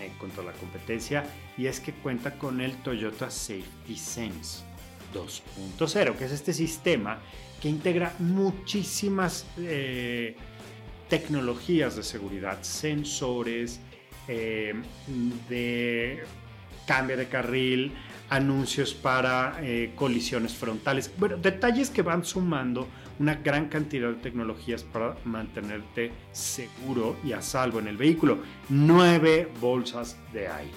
en 0.00 0.12
cuanto 0.14 0.40
a 0.40 0.44
la 0.44 0.52
competencia 0.52 1.24
y 1.56 1.66
es 1.66 1.80
que 1.80 1.92
cuenta 1.92 2.38
con 2.38 2.60
el 2.60 2.74
Toyota 2.82 3.30
Safety 3.30 3.96
Sense 3.96 4.71
2.0, 5.12 6.16
que 6.16 6.24
es 6.24 6.32
este 6.32 6.52
sistema 6.52 7.20
que 7.60 7.68
integra 7.68 8.14
muchísimas 8.18 9.46
eh, 9.58 10.36
tecnologías 11.08 11.96
de 11.96 12.02
seguridad, 12.02 12.62
sensores, 12.62 13.80
eh, 14.28 14.74
de 15.48 16.24
cambio 16.86 17.16
de 17.16 17.28
carril, 17.28 17.92
anuncios 18.30 18.94
para 18.94 19.58
eh, 19.60 19.92
colisiones 19.94 20.54
frontales, 20.54 21.12
bueno, 21.18 21.36
detalles 21.36 21.90
que 21.90 22.02
van 22.02 22.24
sumando 22.24 22.88
una 23.18 23.34
gran 23.34 23.68
cantidad 23.68 24.08
de 24.08 24.14
tecnologías 24.14 24.82
para 24.82 25.16
mantenerte 25.24 26.10
seguro 26.32 27.16
y 27.22 27.32
a 27.32 27.42
salvo 27.42 27.78
en 27.78 27.88
el 27.88 27.96
vehículo. 27.96 28.38
Nueve 28.70 29.48
bolsas 29.60 30.16
de 30.32 30.48
aire. 30.48 30.72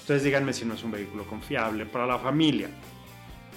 Entonces 0.00 0.24
díganme 0.24 0.52
si 0.52 0.64
no 0.64 0.74
es 0.74 0.82
un 0.82 0.90
vehículo 0.90 1.24
confiable 1.24 1.86
para 1.86 2.06
la 2.06 2.18
familia. 2.18 2.68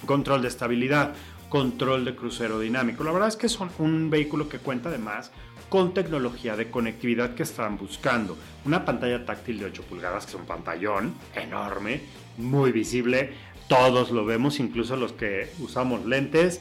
Control 0.06 0.42
de 0.42 0.48
estabilidad, 0.48 1.14
control 1.48 2.04
de 2.04 2.14
crucero 2.14 2.60
dinámico. 2.60 3.04
La 3.04 3.12
verdad 3.12 3.28
es 3.28 3.36
que 3.36 3.46
es 3.46 3.58
un 3.78 4.10
vehículo 4.10 4.48
que 4.48 4.58
cuenta 4.58 4.88
además 4.88 5.30
con 5.68 5.92
tecnología 5.92 6.56
de 6.56 6.70
conectividad 6.70 7.34
que 7.34 7.42
están 7.42 7.76
buscando. 7.76 8.36
Una 8.64 8.84
pantalla 8.84 9.24
táctil 9.24 9.58
de 9.58 9.66
8 9.66 9.82
pulgadas, 9.82 10.24
que 10.24 10.30
es 10.30 10.36
un 10.36 10.46
pantallón 10.46 11.14
enorme, 11.34 12.00
muy 12.36 12.72
visible. 12.72 13.32
Todos 13.68 14.10
lo 14.10 14.24
vemos, 14.24 14.60
incluso 14.60 14.96
los 14.96 15.12
que 15.12 15.50
usamos 15.60 16.06
lentes. 16.06 16.60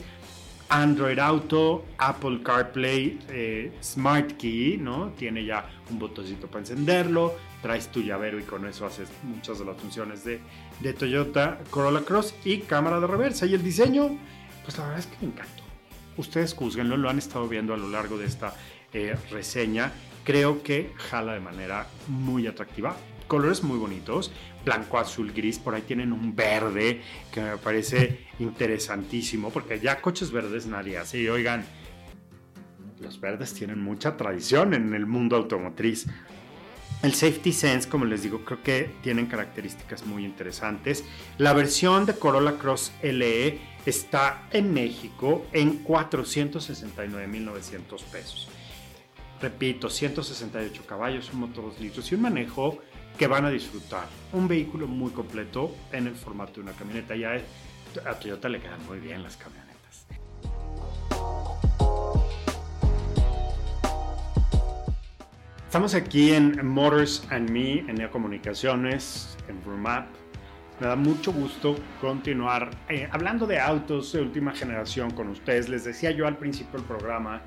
Android 0.70 1.20
Auto, 1.20 1.86
Apple 1.98 2.42
CarPlay, 2.44 3.20
eh, 3.30 3.72
Smart 3.82 4.34
Key, 4.34 4.78
¿no? 4.78 5.10
Tiene 5.12 5.46
ya 5.46 5.70
un 5.90 6.00
botoncito 6.00 6.48
para 6.48 6.60
encenderlo, 6.60 7.36
traes 7.62 7.90
tu 7.90 8.02
llavero 8.02 8.40
y 8.40 8.44
con 8.44 8.66
eso 8.68 8.86
haces 8.86 9.10
muchas 9.24 9.60
de 9.60 9.66
las 9.66 9.78
funciones 9.78 10.24
de, 10.24 10.40
de 10.80 10.94
Toyota 10.94 11.60
Corolla 11.70 12.02
Cross 12.02 12.36
y 12.44 12.60
cámara 12.60 13.00
de 13.00 13.08
reversa. 13.08 13.46
Y 13.46 13.54
el 13.54 13.64
diseño, 13.64 14.18
pues 14.64 14.78
la 14.78 14.86
verdad 14.86 15.00
es 15.00 15.08
que 15.08 15.18
me 15.26 15.32
encantó. 15.32 15.64
Ustedes 16.18 16.54
juzguenlo, 16.54 16.98
lo 16.98 17.10
han 17.10 17.18
estado 17.18 17.48
viendo 17.48 17.74
a 17.74 17.78
lo 17.78 17.90
largo 17.90 18.18
de 18.18 18.26
esta 18.26 18.54
eh, 18.94 19.16
reseña. 19.32 19.92
Creo 20.24 20.64
que 20.64 20.92
jala 20.98 21.34
de 21.34 21.40
manera 21.40 21.88
muy 22.08 22.48
atractiva 22.48 22.96
colores 23.28 23.64
muy 23.64 23.78
bonitos, 23.78 24.32
blanco, 24.66 24.98
azul, 24.98 25.32
gris, 25.34 25.60
por 25.60 25.76
ahí 25.76 25.84
tienen 25.84 26.12
un 26.12 26.36
verde 26.36 27.02
que 27.32 27.42
me 27.42 27.58
parece 27.58 28.26
interesantísimo, 28.40 29.52
porque 29.52 29.80
ya 29.80 30.02
coches 30.02 30.32
verdes 30.32 30.66
nadie 30.66 30.98
hace, 30.98 31.22
y 31.22 31.30
oigan, 31.30 31.64
los 33.00 33.20
verdes 33.20 33.54
tienen 33.54 33.82
mucha 33.82 34.18
tradición 34.18 34.74
en 34.74 34.94
el 34.94 35.06
mundo 35.06 35.36
automotriz. 35.36 36.08
El 37.04 37.14
Safety 37.14 37.54
Sense, 37.54 37.88
como 37.88 38.06
les 38.06 38.24
digo, 38.24 38.44
creo 38.44 38.64
que 38.64 38.90
tienen 39.04 39.28
características 39.28 40.08
muy 40.08 40.26
interesantes. 40.26 41.04
La 41.38 41.54
versión 41.54 42.08
de 42.08 42.16
Corolla 42.16 42.58
Cross 42.58 42.92
LE 43.04 43.60
está 43.86 44.48
en 44.52 44.74
México 44.74 45.46
en 45.54 45.84
469.900 45.84 48.04
pesos. 48.06 48.48
Repito, 49.40 49.92
168 49.92 50.88
caballos, 50.88 51.32
un 51.32 51.42
motor 51.42 51.66
2 51.66 51.80
litros 51.80 52.12
y 52.12 52.16
un 52.16 52.22
manejo 52.22 52.80
que 53.18 53.28
van 53.28 53.46
a 53.46 53.50
disfrutar. 53.50 54.08
Un 54.32 54.48
vehículo 54.48 54.88
muy 54.88 55.12
completo 55.12 55.76
en 55.92 56.08
el 56.08 56.16
formato 56.16 56.56
de 56.56 56.62
una 56.62 56.74
camioneta. 56.74 57.16
Ya 57.16 57.42
a 58.06 58.14
Toyota 58.14 58.48
le 58.48 58.60
quedan 58.60 58.86
muy 58.86 59.00
bien 59.00 59.24
las 59.24 59.38
camionetas. 59.38 60.06
Estamos 65.66 65.96
aquí 65.96 66.32
en 66.32 66.66
Motors 66.66 67.28
and 67.32 67.50
Me, 67.50 67.80
en 67.80 67.96
Neo 67.96 68.12
Comunicaciones, 68.12 69.38
en 69.48 69.64
Roomap. 69.64 70.08
Me 70.80 70.88
da 70.88 70.96
mucho 70.96 71.34
gusto 71.34 71.76
continuar 72.00 72.70
eh, 72.88 73.10
hablando 73.12 73.48
de 73.48 73.60
autos 73.60 74.14
de 74.14 74.22
última 74.22 74.54
generación 74.54 75.10
con 75.12 75.30
ustedes. 75.30 75.70
Les 75.70 75.84
decía 75.84 76.12
yo 76.12 76.28
al 76.28 76.38
principio 76.38 76.80
del 76.80 76.88
programa 76.88 77.42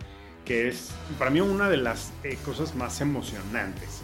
que 0.45 0.69
es 0.69 0.93
para 1.17 1.31
mí 1.31 1.41
una 1.41 1.69
de 1.69 1.77
las 1.77 2.13
eh, 2.25 2.37
cosas 2.45 2.75
más 2.75 3.01
emocionantes 3.01 4.03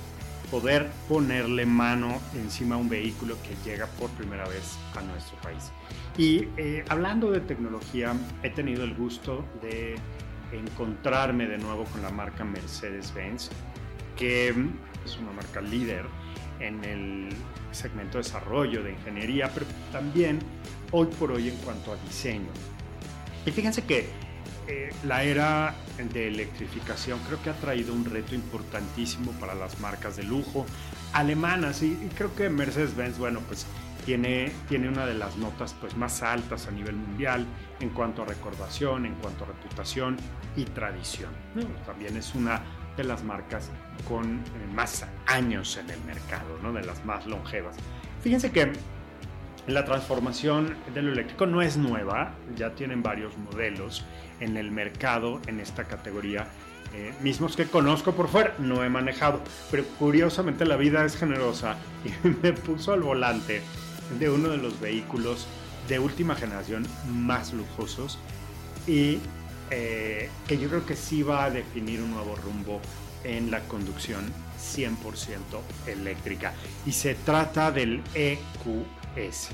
poder 0.51 0.91
ponerle 1.09 1.67
mano 1.67 2.21
encima 2.35 2.77
a 2.77 2.79
un 2.79 2.89
vehículo 2.89 3.37
que 3.43 3.57
llega 3.69 3.87
por 3.87 4.11
primera 4.11 4.47
vez 4.49 4.79
a 4.95 5.03
nuestro 5.03 5.37
país. 5.39 5.73
Y 6.17 6.49
eh, 6.57 6.85
hablando 6.89 7.31
de 7.31 7.41
tecnología, 7.41 8.15
he 8.43 8.51
tenido 8.51 8.85
el 8.85 8.95
gusto 8.95 9.45
de 9.61 9.97
encontrarme 10.53 11.47
de 11.47 11.59
nuevo 11.59 11.85
con 11.85 12.03
la 12.03 12.11
marca 12.11 12.45
Mercedes-Benz, 12.45 13.51
que 14.17 14.49
es 14.49 15.19
una 15.19 15.33
marca 15.33 15.61
líder 15.61 16.05
en 16.61 16.83
el 16.85 17.29
segmento 17.73 18.19
de 18.19 18.25
desarrollo 18.25 18.83
de 18.83 18.93
ingeniería, 18.93 19.51
pero 19.53 19.67
también 19.93 20.39
hoy 20.93 21.07
por 21.19 21.33
hoy 21.33 21.49
en 21.49 21.57
cuanto 21.57 21.93
a 21.93 21.97
diseño. 21.97 22.49
Y 23.45 23.51
fíjense 23.51 23.85
que 23.85 24.09
eh, 24.69 24.91
la 25.05 25.23
era 25.23 25.75
de 25.97 26.29
electrificación 26.29 27.19
creo 27.27 27.43
que 27.43 27.51
ha 27.51 27.55
traído 27.55 27.93
un 27.93 28.05
reto 28.05 28.35
importantísimo 28.35 29.33
para 29.33 29.55
las 29.55 29.81
marcas 29.81 30.17
de 30.17 30.25
lujo 30.25 30.67
alemanas 31.13 31.83
y, 31.83 31.95
creo 32.17 32.35
que 32.35 32.51
Mercedes-Benz, 32.51 33.19
bueno, 33.19 33.41
pues 33.47 33.67
tiene, 34.05 34.53
tiene 34.69 34.89
una 34.89 35.07
de 35.07 35.15
las 35.15 35.37
notas 35.37 35.75
pues, 35.81 35.97
más 35.97 36.23
altas 36.23 36.69
a 36.69 36.71
nivel 36.71 36.95
mundial 36.95 37.47
en 37.81 37.91
cuanto 37.91 38.23
a 38.23 38.27
recordación, 38.27 39.07
en 39.07 39.15
cuanto 39.15 39.45
a 39.45 39.49
reputación 39.49 40.17
y 40.57 40.65
tradición. 40.65 41.31
También 41.87 42.17
es 42.17 42.35
una 42.35 42.63
de 42.97 43.05
las 43.05 43.25
marcas 43.25 43.71
con 44.09 44.37
eh, 44.37 44.75
más 44.75 45.05
años 45.27 45.77
en 45.77 45.91
el 45.91 46.01
mercado, 46.05 46.59
¿no? 46.63 46.73
de 46.73 46.85
las 46.85 47.05
más 47.05 47.27
longevas. 47.27 47.77
Fíjense 48.23 48.51
que 48.51 48.73
la 49.67 49.85
transformación 49.85 50.77
de 50.95 51.03
lo 51.03 51.13
eléctrico 51.13 51.47
no 51.47 51.61
es 51.61 51.77
nueva, 51.77 52.35
ya 52.57 52.71
tienen 52.71 53.03
varios 53.03 53.37
modelos 53.37 54.05
en 54.41 54.57
el 54.57 54.71
mercado 54.71 55.41
en 55.47 55.61
esta 55.61 55.85
categoría. 55.85 56.47
Eh, 56.95 57.13
mismos 57.21 57.57
que 57.57 57.67
conozco 57.67 58.13
por 58.13 58.29
fuera, 58.29 58.55
no 58.59 58.85
he 58.85 58.89
manejado, 58.89 59.41
pero 59.71 59.85
curiosamente 59.99 60.65
la 60.65 60.77
vida 60.77 61.05
es 61.05 61.17
generosa 61.17 61.77
y 62.05 62.29
me 62.43 62.53
puso 62.53 62.93
al 62.93 63.01
volante 63.01 63.61
de 64.19 64.31
uno 64.31 64.51
de 64.51 64.59
los 64.59 64.81
vehículos 64.81 65.47
de 65.89 65.99
última 65.99 66.37
generación 66.37 66.87
más 67.09 67.53
lujosos 67.53 68.19
y 68.87 69.19
eh, 69.71 70.31
que 70.47 70.59
yo 70.59 70.69
creo 70.69 70.87
que 70.87 70.95
sí 70.95 71.23
va 71.23 71.45
a 71.45 71.51
definir 71.51 72.01
un 72.01 72.13
nuevo 72.13 72.37
rumbo 72.37 72.81
en 73.25 73.51
la 73.51 73.61
conducción 73.61 74.33
100% 74.59 74.93
eléctrica. 75.87 76.55
Y 76.87 76.93
se 76.93 77.15
trata 77.15 77.73
del 77.73 78.03
EQS. 79.17 79.49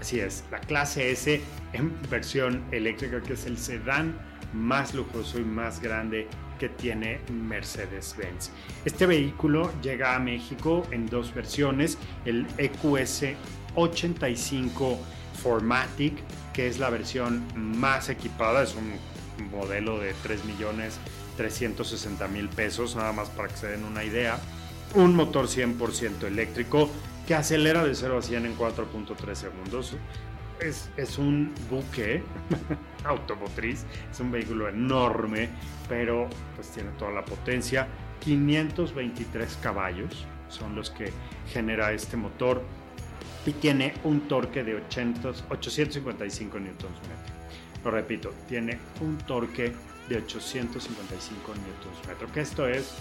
Así 0.00 0.20
es, 0.20 0.44
la 0.50 0.60
clase 0.60 1.10
S 1.10 1.40
en 1.72 1.92
versión 2.10 2.62
eléctrica, 2.72 3.22
que 3.22 3.34
es 3.34 3.46
el 3.46 3.56
sedán 3.56 4.18
más 4.52 4.94
lujoso 4.94 5.38
y 5.38 5.44
más 5.44 5.80
grande 5.80 6.28
que 6.58 6.68
tiene 6.68 7.20
Mercedes-Benz. 7.30 8.50
Este 8.84 9.06
vehículo 9.06 9.72
llega 9.80 10.14
a 10.14 10.18
México 10.18 10.86
en 10.90 11.06
dos 11.06 11.34
versiones, 11.34 11.98
el 12.24 12.46
EQS 12.58 13.34
85 13.74 14.98
Formatic, 15.42 16.14
que 16.52 16.68
es 16.68 16.78
la 16.78 16.90
versión 16.90 17.42
más 17.56 18.08
equipada, 18.08 18.62
es 18.62 18.74
un 18.76 18.94
modelo 19.50 19.98
de 19.98 20.14
3 20.22 20.44
millones 20.44 20.98
360 21.36 22.28
mil 22.28 22.48
pesos, 22.48 22.94
nada 22.94 23.12
más 23.12 23.28
para 23.30 23.48
que 23.48 23.56
se 23.56 23.66
den 23.68 23.84
una 23.84 24.04
idea. 24.04 24.38
Un 24.94 25.16
motor 25.16 25.46
100% 25.46 26.24
eléctrico 26.24 26.88
que 27.26 27.34
acelera 27.34 27.84
de 27.84 27.94
0 27.94 28.18
a 28.18 28.22
100 28.22 28.46
en 28.46 28.56
4.3 28.56 29.34
segundos. 29.34 29.96
Es, 30.60 30.90
es, 30.96 31.18
un 31.18 31.52
buque 31.68 32.22
automotriz, 33.04 33.84
es 34.10 34.20
un 34.20 34.30
vehículo 34.30 34.68
enorme, 34.68 35.48
pero 35.88 36.28
pues 36.54 36.68
tiene 36.68 36.90
toda 36.98 37.10
la 37.10 37.24
potencia. 37.24 37.88
523 38.20 39.58
caballos 39.60 40.26
son 40.48 40.76
los 40.76 40.90
que 40.90 41.12
genera 41.52 41.92
este 41.92 42.16
motor 42.16 42.62
y 43.44 43.52
tiene 43.52 43.94
un 44.04 44.22
torque 44.22 44.64
de 44.64 44.76
855 44.76 46.58
Nm. 46.58 46.68
Lo 47.84 47.90
repito, 47.90 48.32
tiene 48.48 48.78
un 49.00 49.18
torque 49.18 49.72
de 50.08 50.16
855 50.16 51.52
Nm, 51.52 52.32
que 52.32 52.40
esto 52.40 52.66
es 52.68 52.94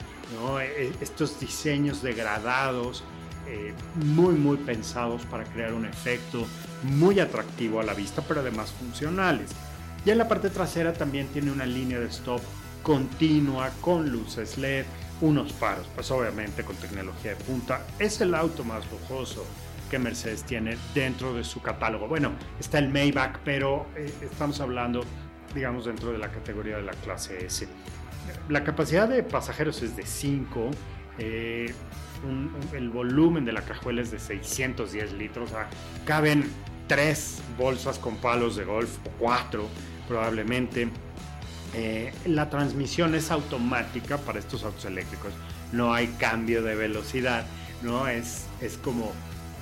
e, 0.61 0.65
e, 0.65 0.93
estos 1.01 1.39
diseños 1.41 2.03
degradados, 2.03 3.05
eh, 3.47 3.73
muy, 3.95 4.35
muy 4.35 4.57
pensados 4.57 5.23
para 5.27 5.45
crear 5.45 5.73
un 5.73 5.87
efecto 5.87 6.47
muy 6.83 7.21
atractivo 7.21 7.81
a 7.81 7.85
la 7.85 7.95
vista, 7.95 8.23
pero 8.23 8.41
además 8.41 8.73
funcionales. 8.73 9.51
Y 10.05 10.11
en 10.11 10.19
la 10.19 10.29
parte 10.29 10.51
trasera 10.51 10.93
también 10.93 11.29
tiene 11.29 11.51
una 11.51 11.67
línea 11.67 11.99
de 12.01 12.07
stop 12.07 12.41
continua 12.83 13.71
con 13.81 14.11
luces 14.11 14.59
LED, 14.59 14.85
unos 15.21 15.53
faros, 15.53 15.89
pues 15.95 16.11
obviamente 16.11 16.65
con 16.65 16.77
tecnología 16.77 17.35
de 17.35 17.45
punta. 17.45 17.85
Es 17.99 18.21
el 18.21 18.35
auto 18.35 18.65
más 18.65 18.85
lujoso 18.91 19.45
que 19.91 19.99
Mercedes 19.99 20.45
tiene 20.45 20.77
dentro 20.95 21.35
de 21.35 21.45
su 21.45 21.61
catálogo. 21.63 22.09
Bueno, 22.09 22.33
está 22.61 22.79
el 22.79 22.89
Maybach, 22.89 23.39
pero 23.45 23.87
eh, 23.97 24.13
estamos 24.23 24.61
hablando, 24.61 25.05
digamos, 25.55 25.87
dentro 25.87 26.13
de 26.13 26.19
la 26.19 26.29
categoría 26.29 26.77
de 26.77 26.83
la 26.83 26.93
clase 26.93 27.45
S 27.45 27.67
la 28.49 28.65
capacidad 28.65 29.09
de 29.09 29.23
pasajeros 29.23 29.83
es 29.83 29.97
de 29.97 30.05
5. 30.05 30.71
Eh, 31.19 31.73
el 32.73 32.91
volumen 32.91 33.45
de 33.45 33.53
la 33.53 33.63
cajuela 33.63 34.03
es 34.03 34.11
de 34.11 34.19
610 34.19 35.13
litros. 35.13 35.53
O 35.53 35.57
caben 36.05 36.45
3 36.89 37.43
bolsas 37.59 37.99
con 37.99 38.17
palos 38.17 38.57
de 38.57 38.65
golf 38.65 38.99
o 39.07 39.11
4 39.19 39.69
probablemente. 40.09 40.89
Eh, 41.75 42.13
la 42.27 42.49
transmisión 42.49 43.15
es 43.15 43.31
automática 43.31 44.19
para 44.19 44.39
estos 44.39 44.65
autos 44.65 44.85
eléctricos. 44.85 45.33
No 45.73 45.93
hay 45.93 46.09
cambio 46.19 46.63
de 46.63 46.75
velocidad. 46.75 47.47
¿no? 47.83 48.09
Es, 48.09 48.47
es 48.61 48.77
como, 48.79 49.13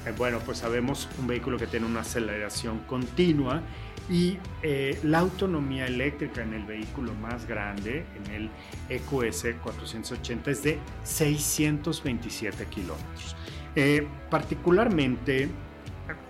eh, 0.07 0.13
bueno, 0.17 0.39
pues 0.45 0.59
sabemos 0.59 1.09
un 1.19 1.27
vehículo 1.27 1.59
que 1.59 1.67
tiene 1.67 1.87
una 1.87 2.01
aceleración 2.01 2.81
continua 2.81 3.63
y 4.09 4.39
eh, 4.63 4.99
la 5.03 5.21
autonomía 5.21 5.87
eléctrica 5.87 6.43
en 6.43 6.55
el 6.55 6.65
vehículo 6.65 7.15
más 7.15 7.47
grande, 7.47 8.05
en 8.25 8.35
el 8.35 8.51
EQS 8.89 9.57
480, 9.63 10.51
es 10.51 10.63
de 10.63 10.79
627 11.05 12.67
kilómetros. 12.67 13.37
Eh, 13.75 14.07
particularmente, 14.31 15.49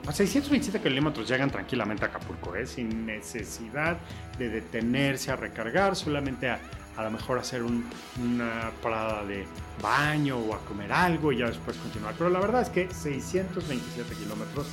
a 0.07 0.13
627 0.13 0.81
kilómetros 0.81 1.29
llegan 1.29 1.51
tranquilamente 1.51 2.05
a 2.05 2.09
Acapulco, 2.09 2.55
¿eh? 2.55 2.67
sin 2.67 3.07
necesidad 3.07 3.99
de 4.39 4.49
detenerse 4.49 5.33
a 5.33 5.37
recargar, 5.37 5.97
solamente 5.97 6.49
a, 6.49 6.61
a 6.97 7.03
lo 7.03 7.11
mejor 7.11 7.39
hacer 7.39 7.63
una 7.63 8.71
parada 8.83 9.25
de 9.25 9.47
baño 9.83 10.39
o 10.39 10.55
a 10.55 10.59
comer 10.61 10.93
algo 10.93 11.33
y 11.33 11.39
ya 11.39 11.47
después 11.49 11.77
continuar. 11.79 12.15
Pero 12.17 12.31
la 12.31 12.39
verdad 12.39 12.63
es 12.63 12.69
que 12.69 12.89
627 12.89 14.15
kilómetros 14.15 14.69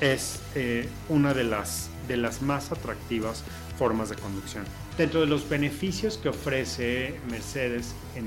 es 0.00 0.40
eh, 0.54 0.88
una 1.08 1.34
de 1.34 1.44
las, 1.44 1.90
de 2.08 2.16
las 2.16 2.42
más 2.42 2.72
atractivas 2.72 3.44
formas 3.78 4.08
de 4.08 4.16
conducción. 4.16 4.64
Dentro 4.96 5.20
de 5.20 5.26
los 5.26 5.48
beneficios 5.48 6.18
que 6.18 6.30
ofrece 6.30 7.20
Mercedes 7.30 7.94
en, 8.14 8.26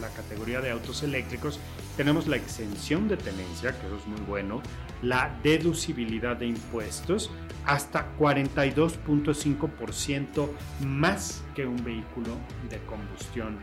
la 0.00 0.08
categoría 0.08 0.60
de 0.60 0.70
autos 0.70 1.02
eléctricos, 1.02 1.58
tenemos 1.96 2.26
la 2.26 2.36
exención 2.36 3.08
de 3.08 3.16
tenencia, 3.16 3.72
que 3.72 3.86
eso 3.86 3.96
es 3.96 4.06
muy 4.06 4.20
bueno, 4.26 4.60
la 5.00 5.34
deducibilidad 5.42 6.36
de 6.36 6.48
impuestos, 6.48 7.30
hasta 7.64 8.14
42.5% 8.18 10.50
más 10.84 11.42
que 11.54 11.64
un 11.64 11.82
vehículo 11.82 12.36
de 12.68 12.80
combustión 12.80 13.56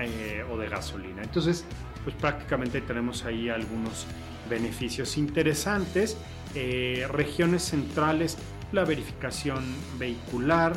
eh, 0.00 0.44
o 0.50 0.58
de 0.58 0.68
gasolina. 0.68 1.22
Entonces, 1.22 1.64
pues 2.02 2.16
prácticamente 2.16 2.80
tenemos 2.80 3.24
ahí 3.24 3.48
algunos 3.48 4.08
beneficios 4.50 5.16
interesantes. 5.16 6.18
Eh, 6.54 7.06
regiones 7.10 7.62
centrales, 7.62 8.36
la 8.72 8.84
verificación 8.84 9.64
vehicular, 9.98 10.74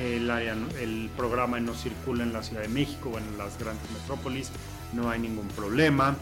el, 0.00 1.10
programa 1.16 1.60
no 1.60 1.74
circula 1.74 2.22
en 2.22 2.32
la 2.32 2.42
Ciudad 2.42 2.62
de 2.62 2.68
México 2.68 3.10
o 3.14 3.18
en 3.18 3.36
las 3.36 3.58
grandes 3.58 3.90
metrópolis, 3.90 4.50
no 4.94 5.10
hay 5.10 5.20
ningún 5.20 5.48
problema. 5.48 6.16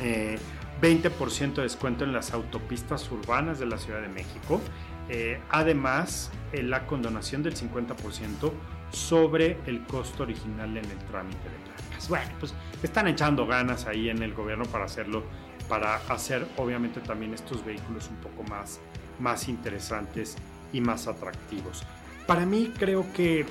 20% 0.00 0.02
eh, 0.02 1.52
de 1.54 1.62
descuento 1.62 2.04
en 2.04 2.12
las 2.12 2.32
autopistas 2.32 3.08
urbanas 3.12 3.60
de 3.60 3.66
la 3.66 3.78
Ciudad 3.78 4.00
de 4.00 4.08
México. 4.08 4.60
Eh, 5.08 5.40
además, 5.50 6.32
la 6.52 6.86
condonación 6.86 7.42
del 7.42 7.54
50% 7.54 8.52
sobre 8.90 9.58
el 9.66 9.84
costo 9.84 10.24
original 10.24 10.76
en 10.76 10.84
el 10.84 10.98
trámite 11.10 11.48
de 11.48 11.56
placas. 11.64 12.08
Bueno, 12.08 12.30
pues 12.40 12.54
están 12.82 13.06
echando 13.08 13.46
ganas 13.46 13.86
ahí 13.86 14.08
en 14.08 14.22
el 14.22 14.34
gobierno 14.34 14.64
para 14.64 14.86
hacerlo 14.86 15.22
para 15.70 15.96
hacer 16.08 16.48
obviamente 16.56 17.00
también 17.00 17.32
estos 17.32 17.64
vehículos 17.64 18.08
un 18.08 18.16
poco 18.16 18.42
más, 18.42 18.80
más 19.20 19.48
interesantes 19.48 20.36
y 20.72 20.80
más 20.80 21.06
atractivos. 21.06 21.84
Para 22.26 22.44
mí 22.44 22.72
creo 22.76 23.06
que 23.12 23.46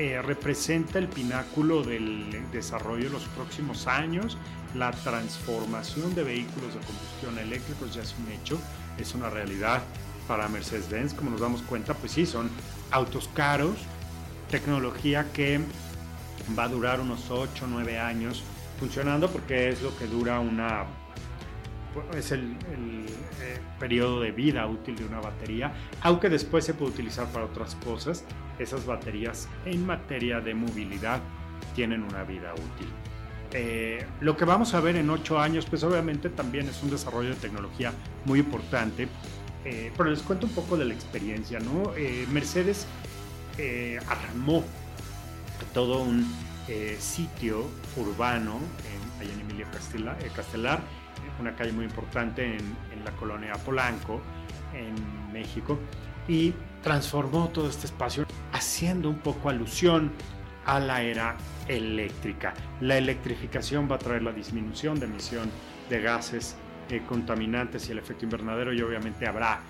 eh, 0.00 0.20
representa 0.20 0.98
el 0.98 1.06
pináculo 1.06 1.84
del 1.84 2.50
desarrollo 2.50 3.04
de 3.04 3.10
los 3.10 3.24
próximos 3.28 3.86
años. 3.86 4.36
La 4.74 4.90
transformación 4.90 6.16
de 6.16 6.24
vehículos 6.24 6.74
de 6.74 6.80
combustión 6.80 7.38
eléctricos 7.38 7.94
ya 7.94 8.02
es 8.02 8.14
un 8.18 8.30
hecho, 8.32 8.58
es 8.98 9.14
una 9.14 9.30
realidad 9.30 9.82
para 10.26 10.48
Mercedes-Benz. 10.48 11.14
Como 11.14 11.30
nos 11.30 11.40
damos 11.40 11.62
cuenta, 11.62 11.94
pues 11.94 12.10
sí, 12.10 12.26
son 12.26 12.50
autos 12.90 13.30
caros, 13.34 13.76
tecnología 14.50 15.32
que 15.32 15.60
va 16.58 16.64
a 16.64 16.68
durar 16.68 17.00
unos 17.00 17.30
8 17.30 17.64
o 17.64 17.68
9 17.68 17.98
años 18.00 18.42
funcionando 18.80 19.30
porque 19.30 19.68
es 19.68 19.80
lo 19.80 19.96
que 19.96 20.06
dura 20.06 20.40
una 20.40 20.84
es 22.16 22.32
el, 22.32 22.56
eh, 23.40 23.58
periodo 23.78 24.20
de 24.20 24.30
vida 24.30 24.66
útil 24.66 24.96
de 24.96 25.04
una 25.04 25.20
batería, 25.20 25.72
aunque 26.00 26.28
después 26.28 26.64
se 26.64 26.74
puede 26.74 26.92
utilizar 26.92 27.26
para 27.28 27.44
otras 27.44 27.74
cosas. 27.76 28.24
Esas 28.58 28.86
baterías 28.86 29.48
en 29.64 29.84
materia 29.84 30.40
de 30.40 30.54
movilidad 30.54 31.20
tienen 31.74 32.02
una 32.02 32.24
vida 32.24 32.52
útil. 32.54 32.88
Eh, 33.52 34.04
lo 34.20 34.36
que 34.36 34.44
vamos 34.44 34.74
a 34.74 34.80
ver 34.80 34.96
en 34.96 35.10
8 35.10 35.38
años, 35.38 35.66
pues 35.66 35.82
obviamente 35.84 36.30
también 36.30 36.68
es 36.68 36.82
un 36.82 36.90
desarrollo 36.90 37.30
de 37.30 37.36
tecnología 37.36 37.92
muy 38.24 38.40
importante, 38.40 39.08
eh, 39.64 39.92
pero 39.96 40.10
les 40.10 40.22
cuento 40.22 40.46
un 40.46 40.52
poco 40.52 40.76
de 40.76 40.84
la 40.86 40.94
experiencia, 40.94 41.58
¿no? 41.60 41.92
Mercedes 42.32 42.86
armó 44.08 44.64
todo 45.72 46.02
un 46.02 46.26
sitio 46.98 47.64
urbano 47.96 48.58
en, 49.20 49.30
en 49.30 49.40
Emilia 49.40 49.66
Castelar 50.34 50.80
una 51.40 51.54
calle 51.54 51.72
muy 51.72 51.84
importante 51.84 52.56
en, 52.56 53.04
la 53.04 53.12
colonia 53.12 53.52
Polanco, 53.54 54.20
en 54.74 55.32
México, 55.32 55.78
y 56.26 56.52
transformó 56.82 57.48
todo 57.50 57.68
este 57.68 57.86
espacio 57.86 58.26
haciendo 58.52 59.08
un 59.08 59.18
poco 59.18 59.48
alusión 59.48 60.10
a 60.64 60.80
la 60.80 61.02
era 61.02 61.36
eléctrica. 61.68 62.52
La 62.80 62.98
electrificación 62.98 63.88
va 63.88 63.96
a 63.96 63.98
traer 63.98 64.22
la 64.22 64.32
disminución 64.32 64.98
de 64.98 65.06
emisión 65.06 65.50
de 65.88 66.02
gases 66.02 66.56
eh, 66.88 67.02
contaminantes 67.08 67.88
y 67.88 67.92
el 67.92 67.98
efecto 67.98 68.24
invernadero 68.24 68.72
y 68.72 68.82
obviamente 68.82 69.26
habrá 69.26 69.60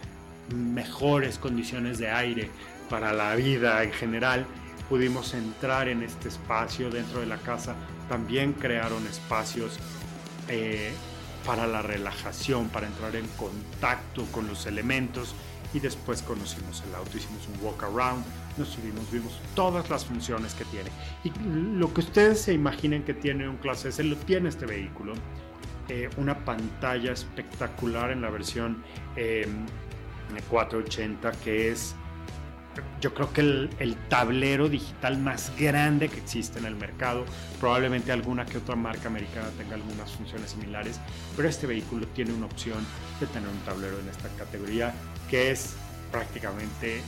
mejores 0.55 1.39
condiciones 1.39 1.99
de 1.99 2.11
aire 2.11 2.51
para 2.89 3.13
la 3.13 3.35
vida 3.35 3.83
en 3.83 3.93
general. 3.93 4.47
Pudimos 4.89 5.35
entrar 5.35 5.89
en 5.89 6.03
este 6.03 6.29
espacio 6.29 6.91
dentro 6.91 7.21
de 7.21 7.27
la 7.27 7.39
casa, 7.39 7.75
también 8.09 8.53
crearon 8.53 9.05
espacios 9.07 9.79
eh, 10.49 10.93
para 11.47 11.67
la 11.67 11.81
relajación, 11.81 12.69
para 12.69 12.89
entrar 12.89 13.15
en 13.15 13.27
contacto 13.39 14.25
con 14.33 14.49
los 14.49 14.67
elementos 14.67 15.35
y 15.73 15.81
después 15.81 16.23
conocimos 16.23 16.83
el 16.89 16.95
auto, 16.95 17.17
hicimos 17.17 17.47
un 17.49 17.65
walk 17.65 17.85
around, 17.85 18.25
nos 18.57 18.69
subimos, 18.69 19.11
vimos 19.11 19.39
todas 19.55 19.89
las 19.89 20.05
funciones 20.05 20.55
que 20.55 20.65
tiene. 20.67 20.91
Y 21.25 21.31
lo 21.79 21.93
que 21.95 22.01
ustedes 22.01 22.41
se 22.41 22.53
imaginen 22.53 23.05
que 23.05 23.15
tiene 23.15 23.49
un 23.49 23.57
clase 23.59 23.91
S, 23.91 24.03
lo 24.03 24.17
tiene 24.17 24.49
este 24.49 24.67
vehículo. 24.67 25.15
Eh, 25.89 26.11
una 26.17 26.45
pantalla 26.45 27.13
espectacular 27.13 28.11
en 28.11 28.23
la 28.23 28.31
versión 28.31 28.83
480 30.51 31.29
em, 31.29 31.37
que 31.45 31.71
es 31.71 31.95
yo 33.01 33.15
creo 33.15 33.33
que 33.33 33.41
el, 33.41 33.97
tablero 34.09 34.69
digital 34.69 35.19
más 35.19 35.53
grande 35.59 36.09
que 36.09 36.19
existe 36.19 36.59
en 36.59 36.67
el 36.67 36.75
mercado. 36.75 37.25
Probablemente 37.61 38.13
alguna 38.13 38.47
que 38.47 38.59
otra 38.59 38.77
marca 38.77 39.09
americana 39.09 39.49
tenga 39.59 39.75
algunas 39.75 40.11
funciones 40.13 40.51
similares, 40.51 41.01
pero 41.37 41.49
este 41.49 41.67
vehículo 41.67 42.07
tiene 42.09 42.33
una 42.33 42.47
opción 42.47 42.79
de 43.21 43.27
tener 43.27 43.49
un 43.49 43.59
tablero 43.61 43.99
en 43.99 44.09
esta 44.09 44.29
categoría 44.31 44.95
que 45.29 45.51
es 45.51 45.75
prácticamente 46.11 47.01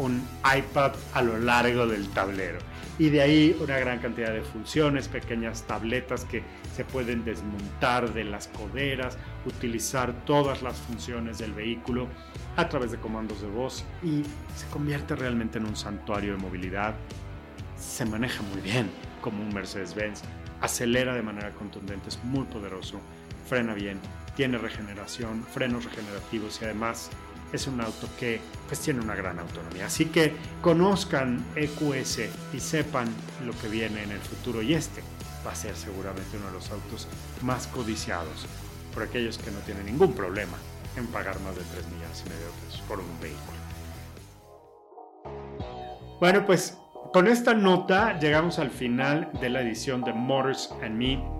un 0.00 0.26
iPad 0.56 0.92
a 1.12 1.22
lo 1.22 1.38
largo 1.38 1.86
del 1.86 2.08
tablero. 2.08 2.58
Y 2.98 3.10
de 3.10 3.22
ahí 3.22 3.56
una 3.60 3.78
gran 3.78 3.98
cantidad 3.98 4.32
de 4.32 4.42
funciones, 4.42 5.08
pequeñas 5.08 5.62
tabletas 5.66 6.24
que 6.24 6.42
se 6.74 6.84
pueden 6.84 7.24
desmontar 7.24 8.12
de 8.12 8.24
las 8.24 8.48
coderas, 8.48 9.16
utilizar 9.46 10.12
todas 10.24 10.62
las 10.62 10.76
funciones 10.78 11.38
del 11.38 11.52
vehículo 11.52 12.08
a 12.56 12.68
través 12.68 12.90
de 12.90 12.98
comandos 12.98 13.40
de 13.40 13.48
voz 13.48 13.84
y 14.02 14.22
se 14.56 14.66
convierte 14.70 15.16
realmente 15.16 15.58
en 15.58 15.66
un 15.66 15.76
santuario 15.76 16.32
de 16.32 16.38
movilidad. 16.38 16.94
Se 17.78 18.04
maneja 18.04 18.42
muy 18.42 18.60
bien 18.60 18.90
como 19.20 19.42
un 19.42 19.52
Mercedes-Benz, 19.52 20.22
acelera 20.60 21.14
de 21.14 21.22
manera 21.22 21.50
contundente, 21.50 22.08
es 22.08 22.22
muy 22.24 22.44
poderoso, 22.44 23.00
frena 23.46 23.74
bien, 23.74 23.98
tiene 24.36 24.58
regeneración, 24.58 25.44
frenos 25.44 25.84
regenerativos 25.84 26.60
y 26.60 26.64
además 26.64 27.10
es 27.52 27.66
un 27.66 27.80
auto 27.80 28.08
que 28.18 28.40
pues 28.66 28.80
tiene 28.80 29.00
una 29.00 29.14
gran 29.14 29.38
autonomía. 29.38 29.86
Así 29.86 30.06
que 30.06 30.34
conozcan 30.62 31.44
EQS 31.56 32.20
y 32.52 32.60
sepan 32.60 33.08
lo 33.44 33.52
que 33.58 33.68
viene 33.68 34.02
en 34.02 34.12
el 34.12 34.20
futuro 34.20 34.62
y 34.62 34.74
este 34.74 35.02
va 35.46 35.52
a 35.52 35.54
ser 35.54 35.74
seguramente 35.76 36.36
uno 36.36 36.46
de 36.46 36.52
los 36.52 36.70
autos 36.70 37.08
más 37.42 37.66
codiciados 37.68 38.46
por 38.92 39.02
aquellos 39.02 39.38
que 39.38 39.50
no 39.50 39.58
tienen 39.60 39.86
ningún 39.86 40.12
problema 40.12 40.56
en 40.96 41.06
pagar 41.08 41.38
más 41.40 41.54
de 41.54 41.62
3 41.62 41.86
millones 41.86 42.24
y 42.26 42.28
medio 42.28 42.46
de 42.46 42.52
pesos 42.66 42.80
por 42.88 42.98
un 42.98 43.20
vehículo. 43.20 43.58
Bueno, 46.20 46.44
pues 46.44 46.76
con 47.12 47.26
esta 47.26 47.54
nota 47.54 48.18
llegamos 48.18 48.58
al 48.58 48.70
final 48.70 49.30
de 49.40 49.48
la 49.48 49.62
edición 49.62 50.02
de 50.02 50.12
Motors 50.12 50.70
and 50.82 50.96
Me 50.96 51.39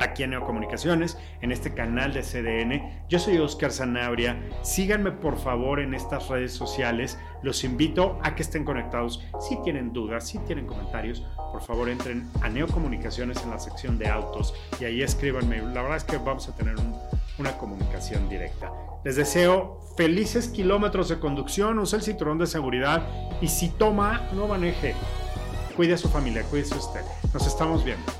aquí 0.00 0.22
en 0.22 0.30
Neocomunicaciones, 0.30 1.18
en 1.40 1.52
este 1.52 1.72
canal 1.72 2.12
de 2.12 2.22
CDN. 2.22 3.06
Yo 3.08 3.18
soy 3.18 3.38
Oscar 3.38 3.70
Zanabria. 3.70 4.36
Síganme 4.62 5.12
por 5.12 5.38
favor 5.38 5.80
en 5.80 5.94
estas 5.94 6.28
redes 6.28 6.52
sociales. 6.52 7.18
Los 7.42 7.64
invito 7.64 8.18
a 8.22 8.34
que 8.34 8.42
estén 8.42 8.64
conectados. 8.64 9.24
Si 9.40 9.60
tienen 9.62 9.92
dudas, 9.92 10.26
si 10.26 10.38
tienen 10.40 10.66
comentarios, 10.66 11.22
por 11.52 11.62
favor 11.62 11.88
entren 11.88 12.28
a 12.42 12.48
Neocomunicaciones 12.48 13.42
en 13.44 13.50
la 13.50 13.58
sección 13.58 13.98
de 13.98 14.08
autos 14.08 14.54
y 14.80 14.84
ahí 14.84 15.02
escríbanme. 15.02 15.58
La 15.58 15.82
verdad 15.82 15.96
es 15.96 16.04
que 16.04 16.18
vamos 16.18 16.48
a 16.48 16.54
tener 16.54 16.74
una 17.38 17.56
comunicación 17.58 18.28
directa. 18.28 18.72
Les 19.04 19.16
deseo 19.16 19.80
felices 19.96 20.48
kilómetros 20.48 21.08
de 21.08 21.18
conducción, 21.18 21.78
use 21.78 21.96
el 21.96 22.02
cinturón 22.02 22.38
de 22.38 22.46
seguridad 22.46 23.06
y 23.40 23.48
si 23.48 23.68
toma, 23.68 24.28
no 24.34 24.46
maneje. 24.46 24.94
Cuide 25.76 25.94
a 25.94 25.98
su 25.98 26.08
familia, 26.08 26.42
cuídese 26.44 26.74
usted. 26.74 27.00
Nos 27.32 27.46
estamos 27.46 27.84
viendo. 27.84 28.19